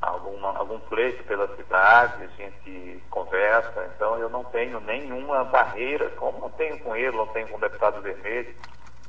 alguma, 0.00 0.56
algum 0.56 0.78
pleito 0.80 1.24
pela 1.24 1.48
cidade, 1.56 2.24
a 2.24 2.26
gente 2.36 3.02
conversa, 3.10 3.90
então 3.94 4.18
eu 4.18 4.28
não 4.28 4.44
tenho 4.44 4.78
nenhuma 4.80 5.44
barreira, 5.44 6.10
como 6.10 6.38
não 6.38 6.50
tenho 6.50 6.78
com 6.80 6.94
ele, 6.94 7.16
não 7.16 7.26
tenho 7.28 7.48
com 7.48 7.56
o 7.56 7.60
deputado 7.60 8.02
Vermelho, 8.02 8.54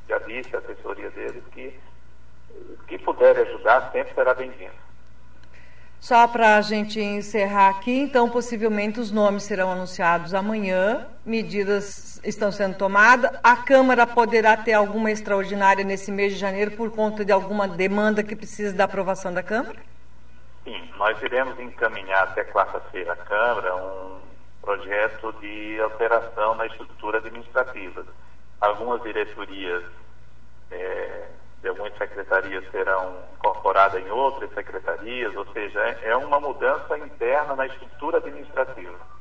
já 0.08 0.18
disse 0.18 0.54
a 0.56 0.58
assessoria 0.58 1.10
dele 1.10 1.42
que 1.52 1.78
que 2.86 2.98
puder 2.98 3.38
ajudar 3.38 3.90
sempre 3.92 4.14
será 4.14 4.34
bem-vindo. 4.34 4.88
Só 6.00 6.28
para 6.28 6.56
a 6.56 6.60
gente 6.60 7.00
encerrar 7.00 7.70
aqui, 7.70 7.90
então, 7.90 8.30
possivelmente 8.30 9.00
os 9.00 9.10
nomes 9.10 9.42
serão 9.42 9.72
anunciados 9.72 10.32
amanhã, 10.32 11.08
medidas 11.26 12.20
estão 12.24 12.52
sendo 12.52 12.76
tomadas. 12.76 13.36
A 13.42 13.56
Câmara 13.56 14.06
poderá 14.06 14.56
ter 14.56 14.74
alguma 14.74 15.10
extraordinária 15.10 15.84
nesse 15.84 16.12
mês 16.12 16.34
de 16.34 16.38
janeiro 16.38 16.70
por 16.72 16.90
conta 16.92 17.24
de 17.24 17.32
alguma 17.32 17.66
demanda 17.66 18.22
que 18.22 18.36
precisa 18.36 18.72
da 18.72 18.84
aprovação 18.84 19.34
da 19.34 19.42
Câmara? 19.42 19.80
Sim, 20.62 20.88
nós 20.96 21.20
iremos 21.20 21.58
encaminhar 21.58 22.22
até 22.22 22.44
quarta-feira 22.44 23.12
à 23.12 23.16
Câmara 23.16 23.74
um 23.74 24.18
projeto 24.62 25.32
de 25.40 25.80
alteração 25.80 26.54
na 26.54 26.66
estrutura 26.66 27.18
administrativa. 27.18 28.06
Algumas 28.60 29.02
diretorias 29.02 29.84
é, 30.70 31.28
de 31.62 31.68
algumas 31.68 31.96
secretarias 31.96 32.64
serão 32.70 33.16
incorporadas 33.38 34.04
em 34.04 34.10
outras 34.10 34.52
secretarias, 34.52 35.34
ou 35.36 35.46
seja, 35.52 35.80
é, 35.80 36.10
é 36.10 36.16
uma 36.16 36.40
mudança 36.40 36.96
interna 36.98 37.56
na 37.56 37.66
estrutura 37.66 38.18
administrativa. 38.18 39.18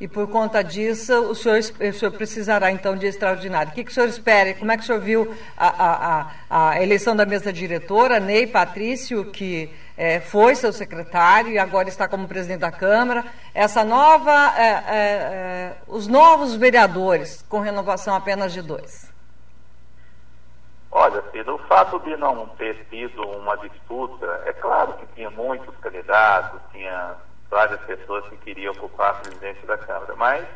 E 0.00 0.08
por 0.08 0.28
conta 0.28 0.64
disso, 0.64 1.14
o 1.30 1.34
senhor, 1.34 1.58
o 1.58 1.92
senhor 1.92 2.12
precisará 2.12 2.72
então 2.72 2.96
de 2.96 3.06
extraordinário. 3.06 3.70
O 3.70 3.74
que, 3.74 3.84
que 3.84 3.90
o 3.92 3.94
senhor 3.94 4.08
espera? 4.08 4.52
Como 4.54 4.72
é 4.72 4.76
que 4.76 4.82
o 4.82 4.86
senhor 4.86 5.00
viu 5.00 5.32
a, 5.56 6.26
a, 6.50 6.70
a 6.70 6.82
eleição 6.82 7.14
da 7.14 7.24
mesa 7.24 7.52
diretora, 7.52 8.18
Ney 8.18 8.48
Patrício, 8.48 9.24
que 9.26 9.70
é, 9.96 10.20
foi 10.20 10.54
seu 10.54 10.72
secretário 10.72 11.50
e 11.50 11.58
agora 11.58 11.88
está 11.88 12.08
como 12.08 12.28
presidente 12.28 12.60
da 12.60 12.72
Câmara. 12.72 13.24
Essa 13.54 13.84
nova, 13.84 14.54
é, 14.56 14.62
é, 14.62 14.82
é 14.96 15.76
os 15.86 16.06
novos 16.06 16.54
vereadores, 16.54 17.42
com 17.48 17.60
renovação 17.60 18.14
apenas 18.14 18.52
de 18.52 18.62
dois. 18.62 19.12
Olha, 20.90 21.22
Cida, 21.32 21.52
o 21.54 21.58
fato 21.58 21.98
de 22.00 22.14
não 22.16 22.46
ter 22.58 22.84
tido 22.90 23.22
uma 23.22 23.56
disputa, 23.56 24.26
é 24.44 24.52
claro 24.52 24.92
que 24.94 25.06
tinha 25.14 25.30
muitos 25.30 25.74
candidatos, 25.76 26.60
tinha 26.70 27.14
várias 27.50 27.80
pessoas 27.80 28.26
que 28.28 28.36
queriam 28.36 28.74
ocupar 28.74 29.10
a 29.10 29.14
presidência 29.14 29.66
da 29.66 29.78
Câmara, 29.78 30.14
mas 30.16 30.46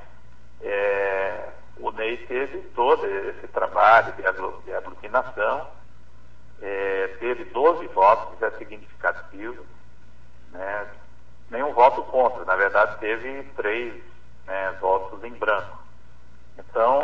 é, 0.61 1.49
o 1.79 1.91
Ney 1.91 2.19
teve 2.27 2.59
todo 2.75 3.07
esse 3.07 3.49
trabalho 3.49 4.13
de 4.65 4.75
aglutinação, 4.75 5.69
é, 6.61 7.17
teve 7.19 7.45
12 7.45 7.87
votos, 7.89 8.39
que 8.39 8.45
é 8.45 8.51
significativo, 8.53 9.65
né? 10.53 10.87
nenhum 11.51 11.73
voto 11.73 12.03
contra, 12.05 12.45
na 12.45 12.57
verdade 12.57 12.99
teve 12.99 13.43
três 13.57 14.03
né, 14.47 14.77
votos 14.81 15.23
em 15.25 15.33
branco. 15.33 15.79
Então, 16.59 17.01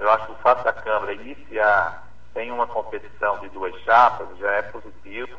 eu 0.00 0.10
acho 0.10 0.26
que 0.26 0.32
o 0.32 0.36
fato 0.36 0.62
da 0.64 0.72
Câmara 0.72 1.12
iniciar 1.12 2.04
sem 2.32 2.50
uma 2.50 2.66
competição 2.66 3.38
de 3.40 3.48
duas 3.48 3.74
chapas 3.82 4.28
já 4.38 4.50
é 4.52 4.62
positivo. 4.62 5.38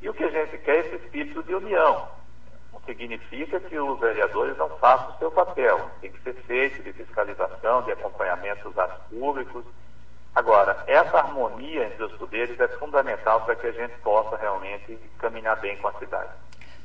E 0.00 0.08
o 0.08 0.14
que 0.14 0.24
a 0.24 0.30
gente 0.30 0.58
quer 0.58 0.76
é 0.76 0.80
esse 0.80 0.96
espírito 0.96 1.42
de 1.42 1.54
união 1.54 2.08
significa 2.86 3.58
que 3.60 3.78
os 3.78 3.98
vereadores 3.98 4.56
não 4.56 4.70
façam 4.78 5.10
o 5.10 5.18
seu 5.18 5.30
papel. 5.30 5.90
Tem 6.00 6.12
que 6.12 6.22
ser 6.22 6.34
feito 6.46 6.82
de 6.82 6.92
fiscalização, 6.92 7.82
de 7.82 7.92
acompanhamento 7.92 8.68
dos 8.68 8.78
atos 8.78 9.02
públicos. 9.10 9.64
Agora, 10.36 10.76
essa 10.86 11.16
harmonia 11.16 11.86
entre 11.86 12.04
os 12.04 12.12
poderes 12.12 12.60
é 12.60 12.68
fundamental 12.68 13.40
para 13.46 13.56
que 13.56 13.68
a 13.68 13.72
gente 13.72 13.94
possa 14.04 14.36
realmente 14.36 14.98
caminhar 15.18 15.58
bem 15.58 15.78
com 15.78 15.88
a 15.88 15.94
cidade. 15.94 16.28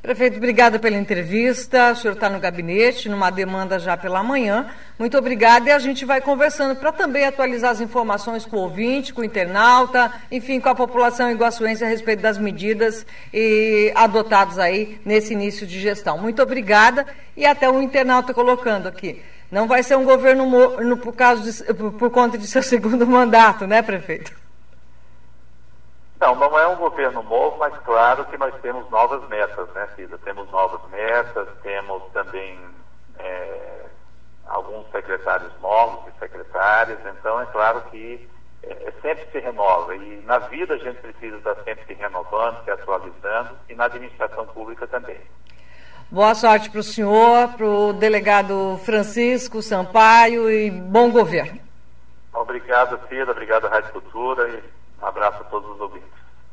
Prefeito, 0.02 0.38
obrigada 0.38 0.80
pela 0.80 0.96
entrevista. 0.96 1.92
O 1.92 1.96
senhor 1.98 2.14
está 2.14 2.30
no 2.30 2.40
gabinete, 2.40 3.10
numa 3.10 3.30
demanda 3.30 3.78
já 3.78 3.98
pela 3.98 4.24
manhã. 4.24 4.74
Muito 4.98 5.18
obrigada 5.18 5.68
e 5.68 5.72
a 5.74 5.80
gente 5.80 6.06
vai 6.06 6.22
conversando 6.22 6.80
para 6.80 6.94
também 6.94 7.26
atualizar 7.26 7.72
as 7.72 7.82
informações 7.82 8.46
com 8.46 8.56
o 8.56 8.62
ouvinte, 8.62 9.14
com 9.14 9.20
o 9.20 9.26
internauta, 9.26 10.14
enfim, 10.32 10.62
com 10.62 10.70
a 10.70 10.76
população 10.76 11.30
iguaçuense 11.30 11.84
a 11.84 11.88
respeito 11.88 12.22
das 12.22 12.38
medidas 12.38 13.06
e 13.34 13.92
adotadas 13.94 14.58
aí 14.58 15.00
nesse 15.04 15.34
início 15.34 15.68
de 15.68 15.78
gestão. 15.78 16.18
Muito 16.18 16.42
obrigada 16.42 17.06
e 17.36 17.46
até 17.46 17.70
o 17.70 17.82
internauta 17.82 18.34
colocando 18.34 18.88
aqui. 18.88 19.22
Não 19.52 19.68
vai 19.68 19.84
ser 19.84 19.98
um 19.98 20.06
governo 20.06 20.46
no, 20.82 20.98
por, 20.98 21.14
causa 21.14 21.44
de, 21.44 21.74
por, 21.74 21.92
por 21.92 22.10
conta 22.10 22.38
de 22.38 22.48
seu 22.48 22.64
segundo 22.64 23.06
mandato, 23.06 23.68
né, 23.68 23.82
prefeito? 23.82 24.40
Não, 26.20 26.36
não 26.36 26.58
é 26.58 26.68
um 26.68 26.76
governo 26.76 27.22
novo, 27.24 27.58
mas 27.58 27.76
claro 27.80 28.26
que 28.26 28.38
nós 28.38 28.54
temos 28.62 28.90
novas 28.90 29.28
metas, 29.28 29.68
né, 29.70 29.90
Cida? 29.96 30.18
Temos 30.20 30.50
novas 30.52 30.80
metas, 30.90 31.48
temos 31.64 32.04
também 32.14 32.60
é, 33.18 33.86
alguns 34.48 34.90
secretários 34.92 35.52
novos 35.62 36.14
e 36.14 36.20
secretárias, 36.20 37.00
então 37.06 37.42
é 37.42 37.46
claro 37.48 37.82
que 37.90 38.30
é, 38.64 38.72
é, 38.72 38.94
sempre 39.02 39.26
se 39.32 39.40
renova. 39.40 39.96
E 39.96 40.22
na 40.26 40.38
vida 40.40 40.76
a 40.76 40.78
gente 40.78 41.02
precisa 41.02 41.38
estar 41.38 41.56
sempre 41.64 41.86
se 41.88 41.94
renovando, 41.96 42.64
se 42.64 42.72
atualizando, 42.72 43.58
e 43.68 43.76
na 43.76 43.86
administração 43.86 44.46
pública 44.48 44.86
também. 44.88 45.20
Boa 46.12 46.36
sorte 46.36 46.70
para 46.70 46.82
o 46.82 46.84
senhor, 46.84 47.54
para 47.54 47.66
o 47.66 47.94
delegado 47.94 48.78
Francisco 48.84 49.62
Sampaio 49.62 50.52
e 50.52 50.70
bom 50.70 51.10
governo. 51.10 51.58
Obrigado, 52.34 53.00
Cida, 53.08 53.32
obrigado, 53.32 53.70
Rádio 53.70 53.94
Cultura, 53.94 54.50
e 54.50 55.02
um 55.02 55.06
abraço 55.06 55.38
a 55.42 55.46
todos 55.46 55.72
os 55.72 55.80
ouvintes. 55.80 56.10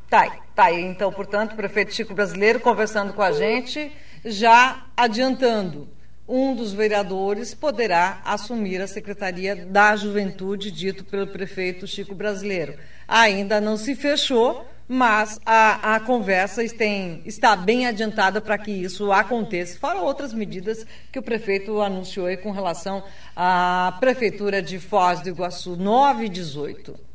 Tá 0.09 0.21
aí, 0.21 0.31
tá 0.55 0.63
aí. 0.63 0.81
Então, 0.81 1.11
portanto, 1.11 1.51
o 1.51 1.55
prefeito 1.57 1.93
Chico 1.93 2.13
Brasileiro 2.13 2.61
conversando 2.61 3.11
com 3.11 3.21
a 3.21 3.33
gente, 3.33 3.91
já 4.23 4.85
adiantando, 4.95 5.89
um 6.25 6.55
dos 6.55 6.71
vereadores 6.71 7.53
poderá 7.53 8.21
assumir 8.23 8.81
a 8.81 8.87
Secretaria 8.87 9.57
da 9.57 9.93
Juventude, 9.97 10.71
dito 10.71 11.03
pelo 11.03 11.27
prefeito 11.27 11.85
Chico 11.85 12.15
Brasileiro. 12.15 12.75
Ainda 13.05 13.59
não 13.59 13.75
se 13.75 13.93
fechou, 13.93 14.65
mas 14.91 15.39
a, 15.45 15.95
a 15.95 15.99
conversa 15.99 16.67
tem, 16.69 17.21
está 17.23 17.55
bem 17.55 17.85
adiantada 17.85 18.41
para 18.41 18.57
que 18.57 18.71
isso 18.71 19.11
aconteça. 19.11 19.77
Fora 19.77 20.01
outras 20.01 20.33
medidas 20.33 20.83
que 21.11 21.19
o 21.19 21.21
prefeito 21.21 21.79
anunciou 21.79 22.35
com 22.37 22.49
relação 22.49 23.03
à 23.35 23.95
Prefeitura 23.99 24.63
de 24.63 24.79
Foz 24.79 25.19
do 25.21 25.29
Iguaçu 25.29 25.75
9 25.75 26.25
e 26.25 26.29
18. 26.29 27.08